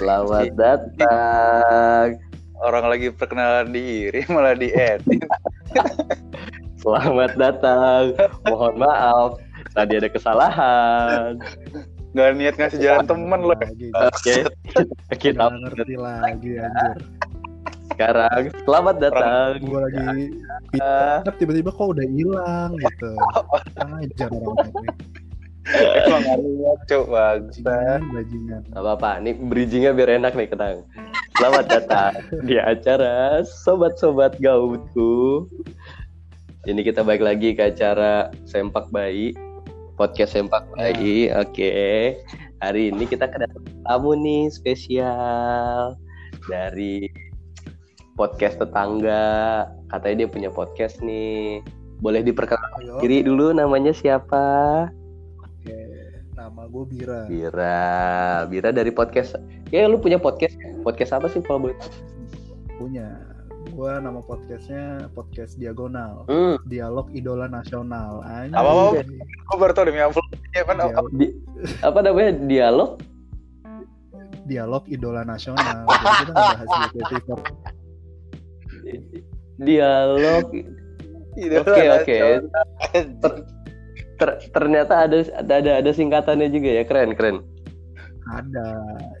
[0.00, 2.16] Selamat datang.
[2.56, 5.20] Orang lagi perkenalan diri malah diedit.
[6.80, 8.16] Selamat datang.
[8.48, 9.30] Mohon maaf,
[9.76, 11.36] tadi ada kesalahan.
[12.16, 13.52] Gak niat ngasih jalan temen loh.
[13.52, 14.36] Lagi, Oke,
[15.20, 16.96] kita ngerti lagi anjir.
[17.92, 18.48] sekarang.
[18.64, 19.60] Selamat datang.
[19.60, 20.32] Gue lagi
[20.80, 23.12] Ah, tiba-tiba kok udah hilang gitu.
[23.84, 24.88] Ajar orang ini.
[25.68, 27.04] Emang niat cok.
[27.12, 28.62] Bajingan, bajingan.
[28.72, 30.88] Gak apa-apa, ini bridgingnya biar enak nih kenang.
[31.36, 32.12] Selamat datang
[32.48, 35.44] di acara Sobat-Sobat Gautku.
[36.64, 39.36] Ini kita balik lagi ke acara Sempak Bayi,
[39.96, 41.32] podcast Sempak Bayi.
[41.32, 42.16] Oke,
[42.60, 45.96] hari ini kita kedatangan tamu nih spesial
[46.48, 47.08] dari
[48.16, 49.64] podcast tetangga.
[49.88, 51.64] Katanya dia punya podcast nih.
[52.00, 54.88] Boleh diperkenalkan diri dulu namanya siapa?
[56.40, 57.20] Nama gue Bira.
[57.28, 57.84] Bira,
[58.48, 59.36] Bira dari podcast.
[59.68, 60.56] Ya lu punya podcast?
[60.80, 61.76] Podcast apa sih kalau boleh?
[62.80, 63.12] Punya.
[63.76, 66.24] Gue nama podcastnya podcast diagonal.
[66.32, 68.24] Hmm, Dialog idola nasional.
[68.24, 68.56] Anjir.
[68.56, 69.04] Apa, apa?
[69.04, 70.32] Gue baru tau demi upload.
[70.56, 70.80] Ya kan
[71.12, 71.36] di-
[71.84, 72.32] apa namanya?
[72.48, 72.90] Dialog?
[74.48, 75.84] dialog idola nasional.
[75.84, 76.70] Jadi kita nggak bahas
[79.60, 80.46] Dialog.
[81.36, 82.16] Oke, oke.
[84.20, 86.84] Ter- ternyata ada ada ada ada singkatannya juga ya.
[86.84, 87.40] Keren, keren.
[88.30, 88.68] Ada.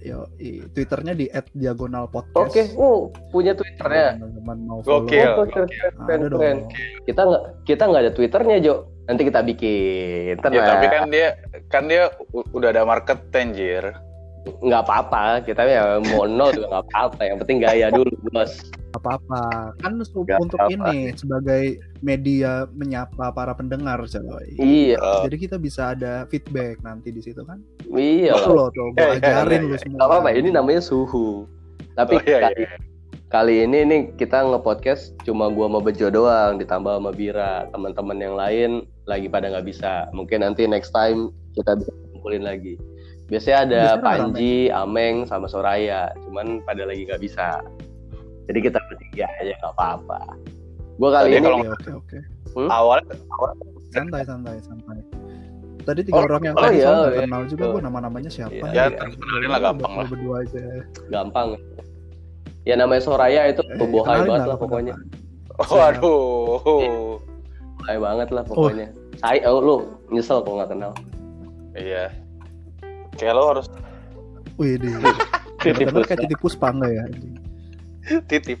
[0.04, 1.26] Yo, i- Twitternya di
[1.56, 2.36] @diagonal_podcast.
[2.36, 4.20] Oke, oh, punya Twitternya.
[4.20, 5.08] Teman-teman mau follow.
[5.08, 5.30] Gokil.
[5.34, 6.38] Oh, keren, keren, Ada dong.
[6.38, 6.58] keren.
[7.08, 8.74] Kita nggak kita nggak ada Twitternya, Jo.
[9.08, 10.34] Nanti kita bikin.
[10.54, 11.28] Ya tapi kan dia
[11.66, 12.02] kan dia
[12.54, 13.82] udah ada market anjir.
[14.40, 15.44] nggak apa-apa.
[15.44, 17.20] Kita ya mau nol juga nggak apa-apa.
[17.28, 18.52] Yang penting gaya dulu, bos.
[18.96, 19.42] Apa-apa
[19.78, 20.90] kan Gak untuk apa-apa.
[20.90, 27.22] ini sebagai media menyapa para pendengar coy Iya, jadi kita bisa ada feedback nanti di
[27.22, 27.62] situ kan
[27.92, 28.34] iya.
[28.34, 29.78] Tuh lo tuh gue Iya, iya, ajarin lu iya.
[29.78, 31.44] semua Gak apa-apa, ini namanya suhu.
[31.92, 32.74] Tapi Oh, iya, kali, iya.
[33.28, 37.66] kali ini nih kita nge-podcast cuma gua sama Bejo doang, ditambah sama Bira.
[37.70, 38.70] Teman-teman yang lain
[39.04, 40.06] lagi pada nggak bisa.
[40.10, 42.78] Mungkin nanti next time kita bisa kumpulin lagi.
[43.26, 46.10] Biasanya ada Biasanya Panji, Ameng, sama Soraya.
[46.26, 47.62] Cuman pada lagi nggak bisa.
[48.50, 50.18] Jadi kita bertiga aja nggak apa-apa.
[50.98, 52.18] Gua kali Tadi ini kalau- oke oke oke
[52.66, 53.14] Awalnya
[53.88, 54.98] santai santai santai
[55.80, 57.20] tadi tiga Oh, orang yang oh iya, iya.
[57.24, 57.72] kenal juga Oh.
[57.72, 58.68] gue nama namanya siapa Iya.
[58.68, 59.00] Ya, gitu.
[59.00, 60.06] terus kenalin lah, gampang lah.
[60.06, 60.62] berdua aja
[61.08, 61.48] gampang.
[62.62, 64.94] Ya namanya Soraya itu Eh, bohai banget lah pokoknya.
[65.56, 66.60] Waduh.
[67.80, 68.86] Bohai banget lah pokoknya.
[69.16, 69.76] Saya oh, lu
[70.10, 70.92] nyesel kalau nggak kenal.
[71.72, 72.04] Iya.
[73.16, 73.66] Kayak lo harus
[74.60, 77.04] wih Dengar kayak titip puspa enggak ya
[78.26, 78.58] titip.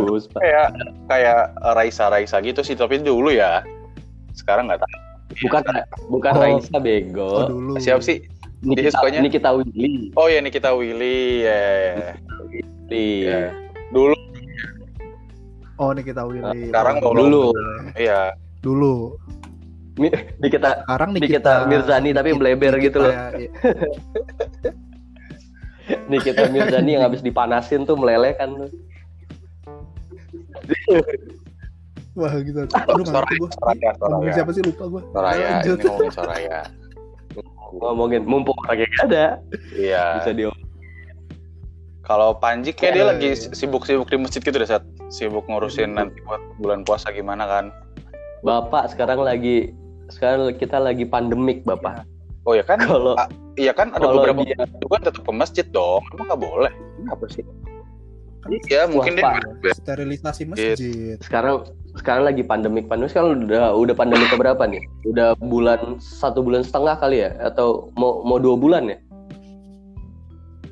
[0.00, 0.38] Puspa.
[0.40, 0.68] kayak
[1.06, 1.40] kayak
[1.72, 3.60] Raisa Raisa gitu sih tapi dulu ya.
[4.32, 4.92] Sekarang nggak tahu.
[5.42, 5.62] Bukan
[6.08, 6.40] bukan Oh.
[6.40, 7.30] Raisa oh bego.
[7.46, 8.24] dulu Siapa sih?
[8.64, 10.08] Nikita, sukanya- Nikita Willy.
[10.14, 11.60] Oh ya Nikita Willy ya.
[12.48, 12.64] Iya.
[12.88, 13.38] Iya.
[13.90, 14.16] Dulu
[15.76, 17.52] oh ini kita Willy Sekarang Oh, dulu.
[17.94, 18.32] iya.
[18.60, 19.18] dulu
[19.94, 23.12] Mi- Nikita sekarang nih Nikita kita Mirzani tapi bleber gitu loh.
[23.12, 23.50] ya, iya.
[26.06, 28.70] Nikita Mirzani yang habis dipanasin tuh meleleh kan tuh.
[32.14, 32.64] Wah gitu.
[32.78, 33.50] Aduh ngerti gue.
[33.58, 34.08] Soraya, Soraya.
[34.08, 35.02] Ngomongin siapa sih lupa gue.
[35.10, 35.76] Soraya, Lanjut.
[35.76, 36.58] ini ngomongin Soraya.
[37.74, 39.26] Ngomongin mumpung orangnya nggak ada
[39.74, 40.04] Iya.
[40.22, 40.50] bisa dia.
[42.04, 43.08] Kalau Panji kayak dia Eh.
[43.08, 47.64] lagi sibuk-sibuk di masjid gitu deh, saat sibuk ngurusin nanti buat bulan puasa gimana kan.
[48.44, 49.72] Bapak sekarang lagi
[50.06, 52.04] sekarang kita lagi pandemik bapak.
[52.44, 52.76] Oh ya kan?
[52.78, 56.02] Kalau Ah, Iya kan ada beberapa dia juga tetap ke masjid dong.
[56.10, 56.72] Emang nggak boleh?
[57.06, 57.46] Apa sih?
[58.68, 60.76] Iya, mungkin dia Sterilisasi masjid.
[61.18, 64.84] sekarang sekarang lagi pandemik pandemik sekarang udah udah pandemik keberapa nih?
[65.06, 67.32] Udah bulan satu bulan setengah kali ya?
[67.40, 68.98] Atau mau mau dua bulan ya?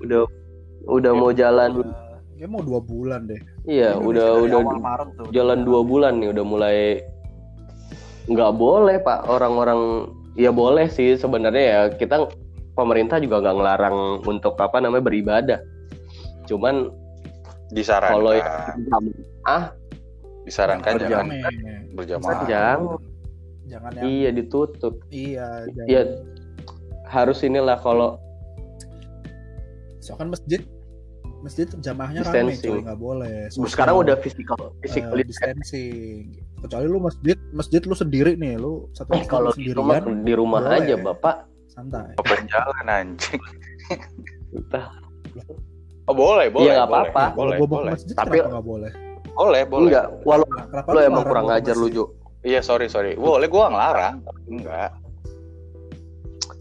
[0.00, 0.28] Udah
[0.84, 1.70] udah Ya, mau jalan
[2.36, 3.38] Ya mau dua bulan deh.
[3.64, 5.26] iya Ini udah udah Maret tuh.
[5.30, 6.78] jalan dua bulan nih udah mulai
[8.22, 12.28] nggak boleh pak orang-orang ya boleh sih sebenarnya ya kita
[12.72, 15.60] pemerintah juga nggak ngelarang untuk apa namanya beribadah
[16.44, 16.88] cuman
[17.70, 18.12] disarankan.
[18.14, 18.52] kalau yang
[19.44, 19.64] ah
[20.42, 21.52] disarankan jangan Berjamaah.
[21.92, 22.44] berjamaah.
[22.44, 22.78] jangan
[23.62, 25.48] Jangan yang iya ditutup iya.
[25.70, 26.02] jangan- Iya.
[27.06, 28.16] harus inilah kalau
[30.02, 30.58] So kan masjid
[31.40, 32.74] masjid jamaahnya rame Distancing.
[32.74, 33.36] coy nggak boleh.
[33.70, 36.42] Sekarang udah physical physical distancing.
[36.62, 40.62] Kecuali lu masjid masjid lu sendiri nih lu satu Eh, kalau di rumah di rumah
[40.62, 40.78] boleh.
[40.78, 41.36] aja bapak
[41.66, 42.14] santai.
[42.14, 43.42] Apa jalan anjing?
[46.02, 46.66] Oh, boleh, boleh.
[46.68, 47.02] Iya, nggak boleh.
[47.08, 47.24] apa-apa.
[47.32, 47.90] Boleh, ke boleh.
[47.92, 48.92] masjid Tapi- nggak boleh?
[49.32, 49.82] Boleh, boleh.
[49.88, 51.88] enggak walau Nah, kenapa lu emang kurang gua ke ajar lu?
[51.88, 52.04] Jo
[52.42, 53.14] Iya, sorry, sorry.
[53.14, 54.16] Boleh, gua ngelarang.
[54.46, 54.90] Enggak.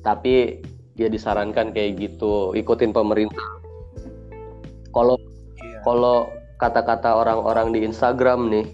[0.02, 0.58] tapi
[0.96, 3.46] ya disarankan kayak gitu ikutin pemerintah
[4.90, 5.14] kalau
[5.56, 5.78] Iya.
[5.86, 6.26] kalau
[6.58, 8.66] kata-kata orang-orang di Instagram nih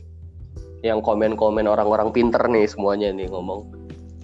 [0.86, 3.66] yang komen-komen orang-orang pinter nih semuanya nih ngomong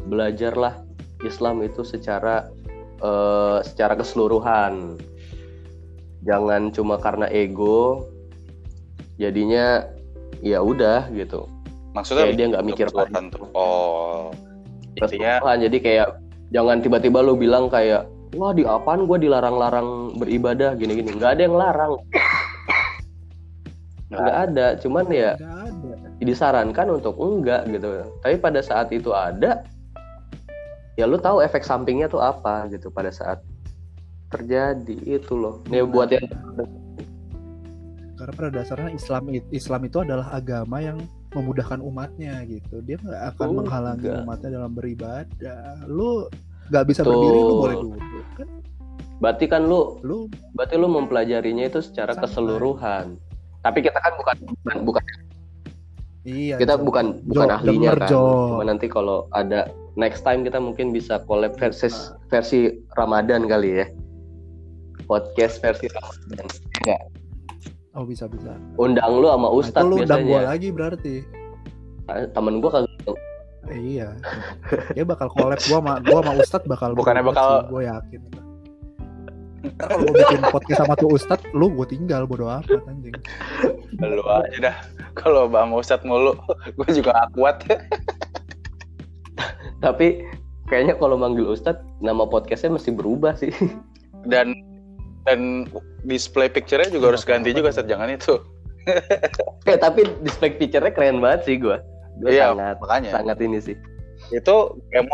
[0.06, 0.84] belajarlah
[1.26, 2.50] Islam itu secara
[3.02, 4.98] eh, secara keseluruhan
[6.24, 8.08] jangan cuma karena ego
[9.18, 9.88] jadinya
[10.44, 11.48] ya udah gitu
[11.94, 13.46] Maksudnya Kayak dia nggak mikir keseluruhan tuh.
[13.54, 14.34] Oh.
[14.98, 16.10] Intinya keseluruhan jadi kayak
[16.50, 21.58] jangan tiba-tiba lu bilang kayak wah di apaan gue dilarang-larang beribadah gini-gini nggak ada yang
[21.58, 21.94] larang
[24.14, 25.83] nggak ada cuman ya Nggak ada.
[26.24, 29.64] Disarankan untuk enggak gitu tapi pada saat itu ada
[30.96, 33.42] ya lu tahu efek sampingnya tuh apa gitu pada saat
[34.30, 36.26] terjadi itu loh nih buat yang
[38.14, 41.02] Karena pada dasarnya Islam Islam itu adalah agama yang
[41.34, 42.80] memudahkan umatnya gitu.
[42.80, 44.24] Dia nggak akan Oh, menghalangi enggak.
[44.24, 45.66] umatnya dalam beribadah.
[45.90, 46.30] Lu
[46.72, 47.20] nggak bisa Betul.
[47.20, 48.48] berdiri, lu boleh duduk kan?
[49.20, 52.32] berarti kan lu Lu berarti lu mempelajarinya itu secara Santai.
[52.32, 53.06] keseluruhan
[53.60, 55.04] tapi kita kan bukan bukan, bukan
[56.24, 56.56] iya.
[56.56, 56.84] kita Jo.
[56.84, 58.24] bukan bukan Jo, ahlinya denger, kan Jo.
[58.50, 59.60] cuma nanti kalau ada
[59.94, 61.88] next time kita mungkin bisa collab versi
[62.28, 62.60] versi
[62.94, 63.86] Ramadan kali ya
[65.04, 66.48] podcast versi Ramadan
[66.86, 67.00] ya
[67.94, 68.58] Oh bisa bisa.
[68.76, 71.16] undang lu sama Nah, Ustadz itu lu undang gua biasanya lagi berarti.
[72.34, 73.16] temen gua kagak
[73.64, 74.10] Eh, iya.
[74.92, 78.22] Dia bakal collab gua sama gua sama Ustadz bakal Bukannya bakal- gua yakin.
[79.64, 83.16] Ntar kalau gua bikin podcast sama tuh Ustadz, lu gua tinggal bodo amat anjing.
[84.04, 84.76] lu aja dah.
[85.16, 86.36] Kalau Bang Ustadz mulu,
[86.76, 87.58] gue juga gak kuat.
[89.80, 90.24] tapi
[90.68, 93.52] kayaknya kalau manggil Ustadz nama podcastnya mesti berubah sih
[94.26, 94.56] Dan
[95.24, 95.68] dan
[96.04, 97.88] display picture-nya juga harus ganti juga, Ustadz.
[97.88, 98.36] Jangan itu.
[99.64, 101.80] eh tapi display picture-nya keren banget sih gua
[102.20, 103.10] gua Iya, sangat makanya.
[103.16, 103.76] sangat ini sih
[104.30, 105.08] Itu kayak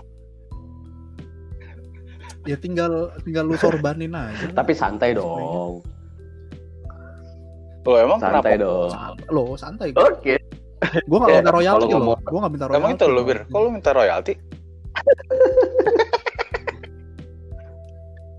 [2.43, 2.91] Ya tinggal
[3.21, 4.47] tinggal lu sorbanin aja.
[4.53, 5.83] tapi santai dong
[7.81, 8.61] lo emang santai kenapa?
[8.61, 8.89] dong
[9.27, 10.07] lo santai gua.
[10.09, 10.35] oke
[11.05, 11.99] Gua nggak Ya, minta royalti kalau loh.
[11.99, 12.79] ngomong- Gua nggak minta royalti.
[12.79, 13.21] Emang itu lo.
[13.21, 13.39] Bir?
[13.45, 14.33] Kok lu minta royalti?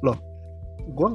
[0.00, 1.08] Gua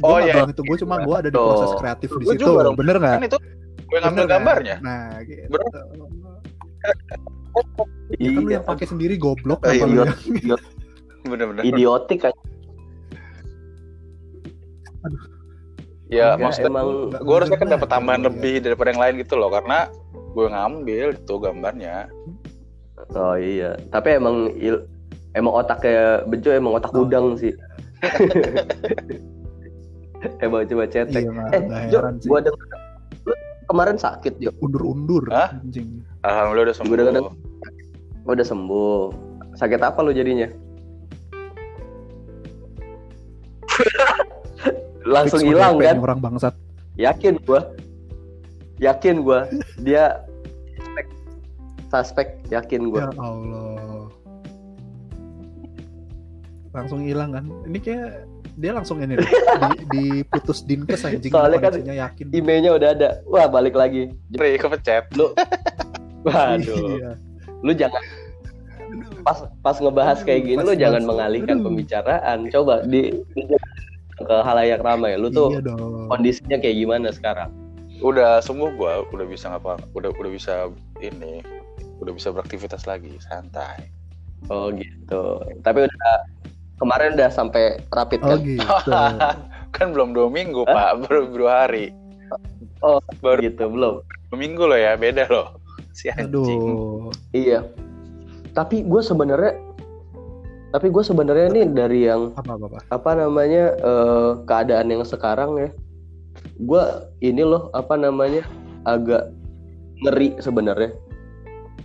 [0.00, 0.34] Oh, gua nggak iya.
[0.34, 2.44] bilang itu gua cuma gua ada di proses kreatif di situ.
[2.72, 3.14] Bener nggak?
[3.14, 3.38] Kan itu
[3.84, 4.76] gue ngambil Bener gambarnya.
[4.80, 5.46] Nah, gitu.
[5.46, 5.62] Bro.
[5.62, 6.88] Ya
[8.26, 10.04] kan lu iya yang pakai sendiri goblok Oh, kenapa lu iya.
[10.08, 10.64] yang-
[11.24, 11.62] Bener-bener.
[11.64, 12.34] idiotik kan
[16.06, 18.26] Ya, Enggak, maksudnya emang gue harusnya kan dapat tambahan iya.
[18.28, 19.88] lebih daripada yang lain gitu loh karena
[20.30, 21.94] gue ngambil itu gambarnya
[23.10, 24.84] oh iya tapi emang il-
[25.32, 27.02] emang otaknya Bejo emang otak Oh.
[27.02, 27.50] udang sih
[30.38, 31.98] emang coba cetek Iya, eh Jo
[32.36, 32.66] denger
[33.24, 33.32] lu
[33.64, 35.56] kemarin sakit Jo Undur-undur Hah?
[35.56, 36.04] anjing.
[36.20, 37.36] alhamdulillah udah sembuh Gua udah kadang-
[38.28, 38.96] udah sembuh
[39.54, 40.46] sakit apa lu jadinya
[45.14, 45.96] langsung hilang kan?
[45.98, 46.54] Orang bangsat.
[47.00, 47.72] yakin gua.
[48.78, 49.48] Yakin gua.
[49.80, 50.22] Dia
[50.76, 51.06] suspek.
[51.88, 52.28] Suspek.
[52.52, 53.08] Yakin gua.
[53.08, 54.06] Ya Allah.
[56.72, 57.44] Langsung hilang kan.
[57.68, 58.08] Ini kayak
[58.52, 59.16] dia langsung ini
[59.62, 61.32] di, diputus dinkes anjing.
[61.32, 62.26] Soalnya kan yakin.
[62.32, 63.08] emailnya udah ada.
[63.24, 64.12] Wah balik lagi.
[64.32, 65.08] Pri, kepecet
[66.22, 66.62] waduh.
[66.98, 67.10] Iya.
[67.62, 68.02] lu jangan
[69.22, 71.64] pas pas ngebahas kayak gini Pas lu jangan mengalihkan aduh.
[71.66, 72.38] pembicaraan.
[72.48, 73.10] Coba di,
[74.18, 75.16] ke halayak ramai.
[75.16, 76.06] Lu tuh Iya dong.
[76.06, 77.50] kondisinya kayak gimana sekarang?
[78.02, 80.54] Udah sembuh gue udah bisa ngapa udah udah bisa
[80.98, 81.38] ini
[81.98, 83.86] udah bisa beraktivitas lagi santai.
[84.50, 85.38] Oh gitu.
[85.62, 86.14] Tapi udah
[86.82, 88.38] kemarin udah sampai rapid Oh kan?
[88.42, 88.66] gitu.
[89.76, 91.94] kan belum dua minggu pak baru dua hari.
[92.82, 94.02] Oh, baru gitu belum.
[94.02, 95.54] dua minggu loh ya beda loh.
[95.92, 96.26] Si anjing.
[96.26, 97.12] Aduh.
[97.30, 97.62] iya
[98.52, 99.56] tapi gue sebenarnya
[100.72, 102.78] tapi gue sebenarnya nih dari yang Apa apa apa.
[102.88, 105.68] apa namanya eh, keadaan yang sekarang ya
[106.56, 106.84] gue
[107.20, 108.40] ini loh apa namanya
[108.88, 109.32] agak
[110.02, 110.96] ngeri sebenarnya.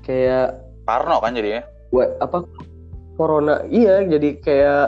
[0.07, 2.43] Kayak Parno kan jadinya gue apa
[3.19, 4.87] corona iya jadi kayak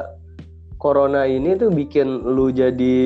[0.79, 2.99] corona ini tuh bikin lu jadi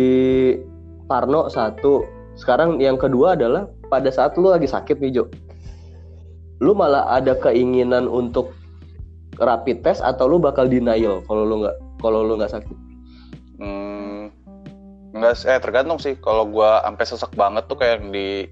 [1.09, 2.05] parno satu.
[2.37, 5.25] Sekarang yang kedua adalah pada saat lu lagi sakit nih Jo
[6.63, 8.55] lu malah ada keinginan untuk
[9.45, 12.77] rapid test atau lu bakal denial kalau lu nggak kalau lu nggak sakit
[13.63, 14.33] Hmm,
[15.13, 16.17] enggak eh tergantung sih.
[16.17, 18.49] Kalau gua sampai sesak banget tuh kayak di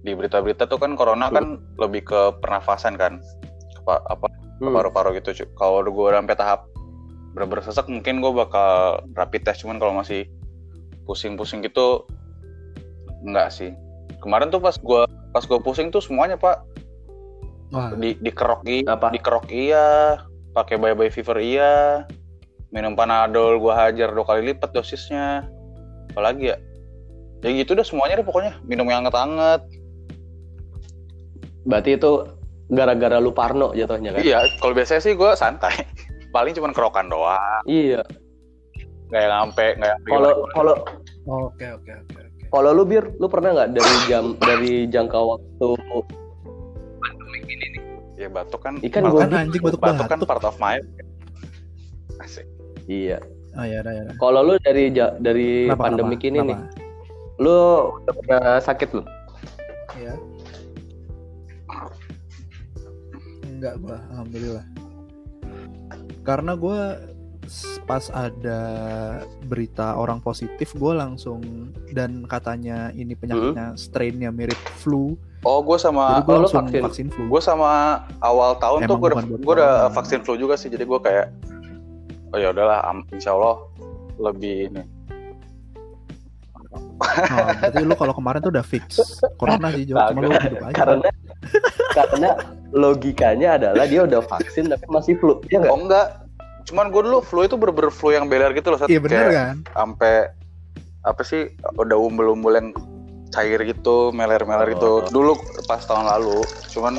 [0.00, 3.20] di berita-berita tuh kan corona kan lebih ke pernafasan kan.
[3.84, 4.26] Apa apa
[4.60, 4.76] Hmm.
[4.76, 5.32] paru-paru gitu.
[5.56, 6.60] Kalau gua udah sampai tahap
[7.32, 8.70] bener-bener sesak mungkin gua bakal
[9.14, 10.26] rapid test cuman kalau masih
[11.06, 12.04] pusing-pusing gitu
[13.24, 13.72] enggak sih.
[14.20, 16.60] Kemarin tuh pas gua pas gua pusing tuh semuanya, Pak.
[17.70, 19.10] Wah, Di dikerok i, Apa?
[19.10, 20.18] dikerok iya,
[20.50, 22.02] pakai bye bye fever iya.
[22.68, 25.42] minum panadol gue hajar dua kali lipat dosisnya
[26.08, 26.56] apalagi ya
[27.40, 29.66] ya gitu dah semuanya deh pokoknya minum yang hangat-hangat
[31.60, 32.24] Berarti itu
[32.68, 34.22] gara-gara lu parno jatuhnya kan?
[34.22, 35.82] iya kalau biasanya sih gue santai
[36.34, 38.06] paling cuma kerokan doang Iya.
[39.10, 40.74] nggak yang sampai nggak yang Kalau kalau
[41.26, 42.22] Oke oke oke oke.
[42.48, 45.68] kalau lu bir, lu pernah nggak dari jam dari jangka waktu
[48.20, 50.28] ya batuk kan ikan Makan gue anjing batuk batuk kan batuk.
[50.28, 50.76] part of my
[52.20, 52.44] asik
[52.84, 53.22] Iya.
[53.54, 54.14] Oh ya udah ya udah.
[54.18, 54.90] Kalau lu dari
[55.22, 56.26] dari Kenapa, pandemik kenapa?
[56.26, 57.38] ini nih, Kenapa?
[57.38, 57.58] lu
[58.02, 59.02] udah pernah sakit lu?
[59.94, 60.14] Ya.
[63.46, 64.66] Enggak gua, alhamdulillah.
[66.26, 66.98] Karena gua
[67.84, 68.60] pas ada
[69.46, 71.42] berita orang positif, gua langsung
[71.90, 76.82] dan katanya ini penyakitnya strainnya mirip flu, oh gue sama gua oh, vaksin?
[76.84, 77.24] vaksin, flu.
[77.28, 80.84] gue sama awal tahun tuh Emang gue udah, gua udah vaksin flu juga sih jadi
[80.84, 81.26] gue kayak
[82.36, 83.64] oh ya udahlah insya Allah
[84.20, 84.84] lebih ini
[87.00, 89.00] Oh, berarti lu kalau kemarin tuh udah fix
[89.40, 89.96] corona sih, Jo.
[90.12, 90.74] Cuma lu hidup aja.
[90.76, 91.10] Karena
[91.96, 92.30] karena
[92.70, 95.72] logikanya adalah dia udah vaksin tapi masih flu, ya nggak?
[95.72, 96.06] oh enggak
[96.62, 98.78] cuman gue dulu flu itu bener-bener flu yang beler gitu loh.
[98.82, 99.56] Iya bener Kayak kan?
[99.70, 100.14] sampai
[101.00, 102.68] apa sih udah umbel-umbel yang
[103.30, 105.06] cair gitu meler-meler gitu Oh.
[105.06, 105.32] dulu
[105.64, 106.98] pas tahun lalu cuman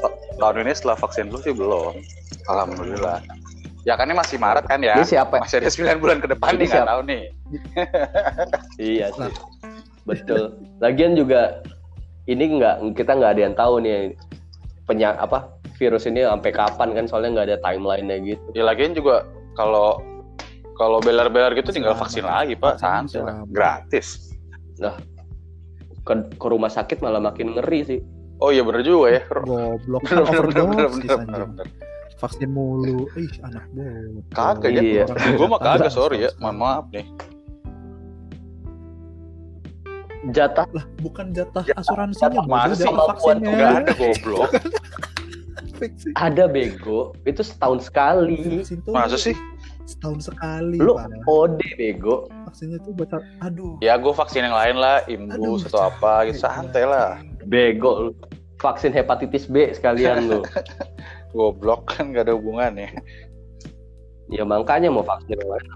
[0.00, 1.92] ta- tahun ini setelah vaksin flu sih belum
[2.46, 3.20] alhamdulillah
[3.82, 5.38] ya kan ini masih Maret kan ya Ini siapa?
[5.38, 7.22] masih ada 9 bulan ke depan nih nggak tahu nih
[8.90, 9.32] Iya sih.
[10.02, 10.42] Betul.
[10.78, 11.62] Lagian juga
[12.24, 14.16] ini nggak kita nggak ada yang tahu nih
[14.82, 15.46] penyak apa
[15.82, 18.46] virus ini sampai kapan kan soalnya nggak ada timelinenya gitu.
[18.52, 19.98] ya lagian juga kalau
[20.72, 24.30] kalau beler-beler gitu tinggal vaksin lagi pak santai gratis
[26.00, 28.00] Ke, ke rumah sakit malah makin ngeri sih.
[28.38, 30.88] oh iya bener juga ya Goblok bener bener bener bener
[31.20, 31.66] bener, bener.
[32.16, 33.10] Vaksin mulu.
[33.12, 34.22] Ih, anak bodoh.
[34.30, 35.04] kagak ya Iya.
[35.08, 37.06] Orang gue mah kagak sorry ya mohon maaf nih
[40.24, 42.52] Jatah Lah, bukan jatah Jatah- asuransinya, jatah Bro.
[42.52, 42.94] mana Dari sih?
[42.94, 43.50] vaksinnya.
[43.52, 44.50] nggak ada goblok
[45.82, 46.14] Fix sih.
[46.14, 48.62] ada bego itu setahun sekali.
[48.62, 49.34] Vaksin tuh masa sih
[49.82, 51.26] setahun sekali, Lu Pak.
[51.26, 52.30] OD bego.
[52.46, 53.10] Vaksinnya tuh buat
[53.42, 53.82] aduh.
[53.82, 57.18] ya gue vaksin yang lain lah imbus atau apa gitu santai lah
[57.50, 58.12] Bego lu.
[58.62, 60.40] Vaksin hepatitis B sekalian lu.
[61.34, 62.92] goblok kan gak ada hubungannya
[64.32, 65.66] ya makanya mau vaksin yang lain.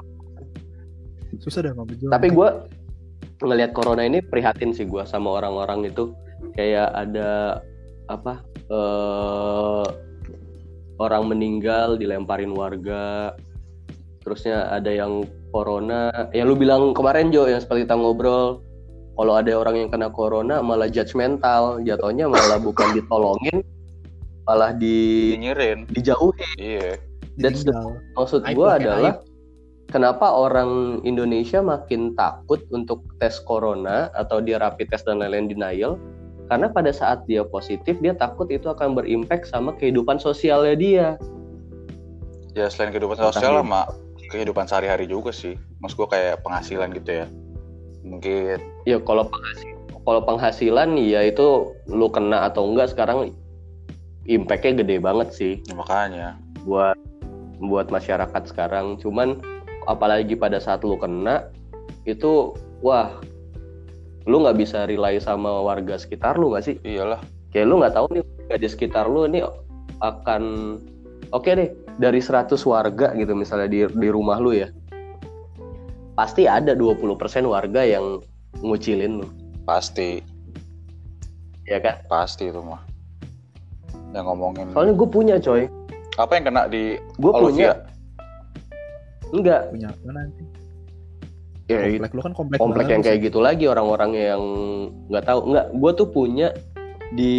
[1.41, 2.13] Susah dah mau berjuang.
[2.13, 2.49] Tapi gue
[3.45, 6.17] ngelihat corona ini prihatin sih gue sama orang-orang itu
[6.57, 7.61] kayak ada
[8.07, 9.87] apa eh
[10.97, 13.37] orang meninggal dilemparin warga.
[14.25, 15.23] Terusnya ada yang
[15.55, 16.11] corona.
[16.35, 18.65] Ya lu bilang kemarin Jo yang seperti kita ngobrol
[19.17, 23.65] kalau ada orang yang kena corona malah judgmental jatuhnya malah bukan ditolongin
[24.45, 26.57] malah di dinyirin dijauhin.
[26.59, 27.01] Iya.
[27.39, 29.21] That's the- maksud gue adalah
[29.93, 36.01] kenapa orang Indonesia makin takut untuk tes corona atau dia rapid test dan lain-lain denial
[36.47, 41.09] karena pada saat dia positif dia takut itu akan berimpact sama kehidupan sosialnya dia.
[42.55, 43.91] Ya selain kehidupan sosial sama
[44.31, 45.59] kehidupan sehari-hari juga sih.
[45.83, 47.27] Maksud gue kayak penghasilan gitu ya.
[48.07, 49.75] Mungkin ya kalau penghasil
[50.07, 53.35] kalau penghasilan ya itu lu kena atau enggak sekarang
[54.31, 55.53] impactnya gede banget sih.
[55.67, 56.29] Ya makanya.
[56.63, 56.95] Buat
[57.59, 59.03] buat masyarakat sekarang.
[59.03, 59.43] Cuman
[59.91, 61.51] apalagi pada saat lu kena
[62.07, 62.55] itu
[62.87, 63.19] wah
[64.27, 66.77] lu nggak bisa rely sama warga sekitar lu nggak sih?
[66.83, 67.23] Iyalah.
[67.55, 69.41] Kayak lu nggak tahu nih warga di sekitar lu ini
[70.03, 70.43] akan
[71.31, 74.69] oke deh dari 100 warga gitu misalnya di di rumah lu ya
[76.17, 77.17] pasti ada 20%
[77.47, 78.19] warga yang
[78.65, 79.29] ngucilin lu.
[79.69, 80.25] Pasti.
[81.69, 82.03] Ya kan?
[82.09, 82.81] Pasti itu mah.
[84.17, 85.69] Yang ngomongin soalnya gue punya coy.
[86.17, 87.85] Apa yang kena di gue punya.
[89.31, 89.69] Enggak.
[89.71, 90.43] Punya apa nanti?
[91.67, 93.07] Ya itu Komplek lu kan komplek komplek yang sih.
[93.09, 94.43] kayak gitu lagi orang-orang yang
[95.07, 96.49] nggak tahu nggak gue tuh punya
[97.11, 97.35] di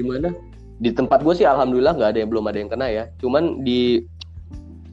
[0.00, 0.28] mana
[0.76, 4.04] di tempat gue sih alhamdulillah nggak ada yang belum ada yang kena ya cuman di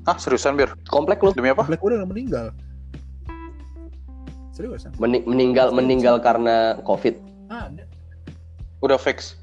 [0.03, 2.47] ah seriusan bir komplek lu demi apa Komplek udah meninggal.
[4.51, 4.91] Seriusan?
[4.97, 7.15] meni- meninggal meninggal karena covid
[7.47, 7.83] Ada.
[8.79, 9.35] udah fix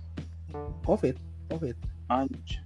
[0.82, 1.20] Covid.
[1.48, 1.76] Covid.
[2.08, 2.64] Anj.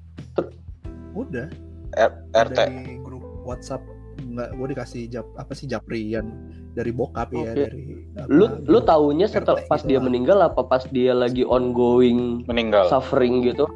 [1.12, 1.50] Udah.
[1.92, 3.82] R- RT Dari grup WhatsApp
[4.14, 6.28] nggak gue dikasih jap apa sih japrian
[6.72, 7.54] dari bokap ya Oke.
[7.58, 10.04] dari apa, lu lu grup taunya setelah RT pas gitu dia lah.
[10.04, 12.88] meninggal apa pas dia lagi ongoing meninggal.
[12.88, 13.68] suffering gitu?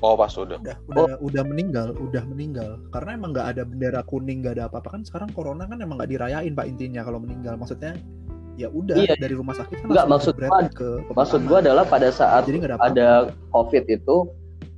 [0.00, 0.58] Oh pas udah.
[0.58, 1.06] Udah Oh.
[1.06, 2.82] udah udah meninggal udah meninggal.
[2.90, 4.98] Karena emang nggak ada bendera kuning nggak ada apa-apa.
[4.98, 7.54] Kan sekarang corona kan emang nggak dirayain pak intinya kalau meninggal.
[7.54, 7.94] Maksudnya
[8.52, 9.14] ya udah Iya.
[9.16, 12.68] dari rumah sakit kan Nggak, maksud gua- ke maksud gua adalah pada saat jadi nggak
[12.68, 13.08] ada apa ada
[13.48, 14.16] covid itu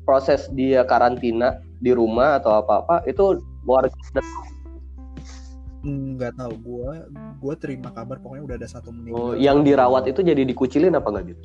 [0.05, 3.97] proses dia karantina di rumah atau apa apa itu warga
[5.85, 6.91] nggak tahu gue
[7.45, 11.13] gue terima kabar pokoknya udah ada satu meninggal oh, yang dirawat itu jadi dikucilin apa
[11.13, 11.45] nggak gitu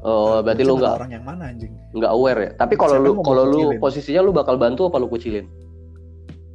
[0.00, 1.76] oh berarti lu nggak orang yang mana anjing?
[1.96, 2.50] nggak aware ya?
[2.60, 5.48] Tapi kalau lu kalau lu posisinya lu bakal bantu apa lu kucilin?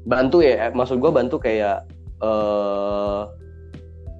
[0.05, 1.83] Bantu ya eh, maksud gua bantu kayak
[2.21, 3.21] eh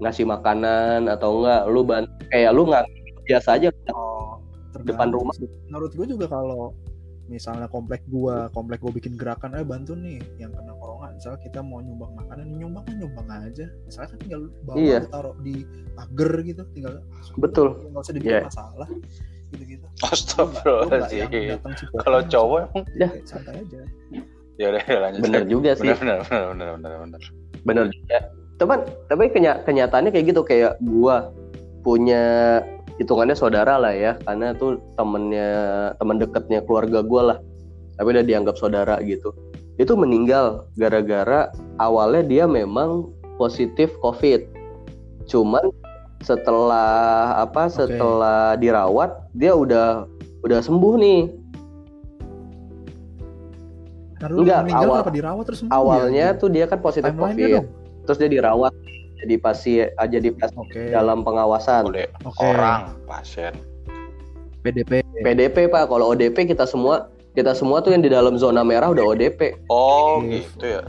[0.02, 2.86] ngasih makanan atau enggak lu bantu kayak lu nggak
[3.30, 4.42] biasa aja oh
[4.82, 5.36] Depan rumah.
[5.70, 6.74] menurut gue juga kalau
[7.32, 11.64] misalnya komplek gua komplek gua bikin gerakan eh bantu nih yang kena corona misalnya kita
[11.64, 15.00] mau nyumbang makanan nyumbang kan nyumbang aja misalnya kan tinggal bawa Iya.
[15.08, 15.64] taruh di
[15.96, 16.94] pagar gitu tinggal
[17.40, 17.68] Betul.
[17.88, 18.44] nggak usah dibikin Iya.
[18.46, 18.88] masalah
[19.52, 21.60] gitu gitu Astagfirullahaladzim.
[22.04, 23.08] Kalau cowok emang Ya.
[23.24, 23.82] santai aja
[24.60, 25.22] ya udah ya, lanjut.
[25.26, 27.22] bener juga sih Bener bener bener bener bener
[27.66, 27.86] bener.
[27.90, 28.18] juga
[28.56, 31.34] teman tapi kenya- kenyataannya kayak gitu kayak gua
[31.82, 32.62] punya
[33.00, 35.50] hitungannya saudara lah ya karena tuh temennya
[36.02, 37.38] teman deketnya keluarga gua lah.
[38.00, 39.32] Tapi udah dianggap saudara gitu.
[39.78, 44.44] Itu meninggal gara-gara awalnya dia memang positif covid.
[45.30, 45.70] Cuman
[46.22, 47.78] setelah apa Oke.
[47.82, 50.06] setelah dirawat dia udah
[50.46, 51.22] udah sembuh nih.
[54.22, 56.38] Enggak, awal- dirawat terus sembuh awalnya ya?
[56.38, 57.66] tuh dia kan positif timeline covid.
[58.06, 58.70] terus dia dirawat
[59.22, 62.42] jadi pasien jadi pasien oke dalam pengawasan Udah Oke.
[62.42, 63.54] orang pasien.
[64.60, 68.90] PDP PDP pak kalau ODP kita semua kita semua tuh yang di dalam zona merah
[68.90, 70.42] udah ODP Oh Iya.
[70.44, 70.84] gitu ya.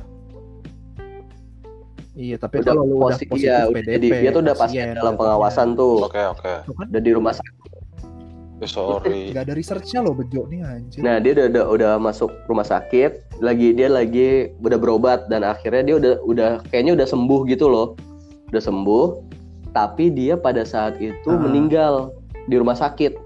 [2.14, 4.86] iya tapi udah kalau lu udah posi- positif iya, PDP jadi dia tuh udah pasien
[4.90, 5.16] dalam jatuhnya.
[5.18, 6.52] pengawasan tuh Oke oke.
[6.62, 7.60] Tuh kan udah di rumah sakit
[8.62, 9.34] Eh, Sorry.
[9.34, 13.10] nggak ada researchnya loh bejo nih anjir nah dia udah, udah udah masuk rumah sakit
[13.42, 17.98] lagi dia lagi udah berobat dan akhirnya dia udah udah kayaknya udah sembuh gitu loh
[18.52, 19.06] udah sembuh
[19.72, 21.40] tapi dia pada saat itu Ah.
[21.40, 22.12] meninggal
[22.44, 23.16] di rumah sakit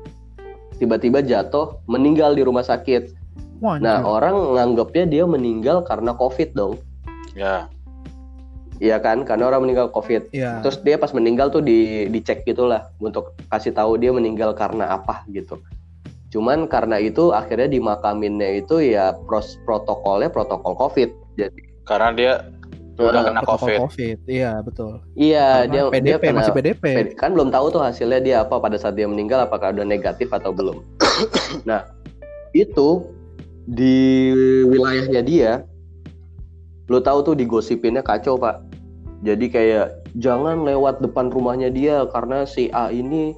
[0.79, 3.11] tiba-tiba jatuh meninggal di rumah sakit
[3.59, 4.09] Wah, nah anjir.
[4.09, 6.79] orang nganggapnya dia meninggal karena covid dong
[7.37, 7.69] Ya.
[8.77, 10.33] Iya kan, karena orang meninggal COVID.
[10.33, 10.61] Iya.
[10.61, 15.25] Terus dia pas meninggal tuh di dicek gitulah untuk kasih tahu dia meninggal karena apa
[15.33, 15.61] gitu.
[16.29, 21.09] Cuman karena itu akhirnya dimakaminnya itu ya pros protokolnya protokol COVID.
[21.37, 22.33] Jadi Karena dia
[22.97, 23.79] udah kena covid.
[23.85, 24.19] COVID.
[24.25, 25.05] Iya, betul.
[25.13, 26.85] iya Karena dia PDP dia kena masih PDP.
[26.85, 30.33] PD kan belum tahu tuh hasilnya dia apa pada saat dia meninggal apakah udah negatif
[30.33, 30.81] atau belum.
[31.69, 31.85] nah,
[32.57, 33.05] itu
[33.67, 34.33] di
[34.71, 35.53] wilayahnya dia
[36.87, 38.63] lo tahu tuh digosipinnya kacau, Pak.
[39.27, 43.35] Jadi kayak jangan lewat depan rumahnya dia karena si A ini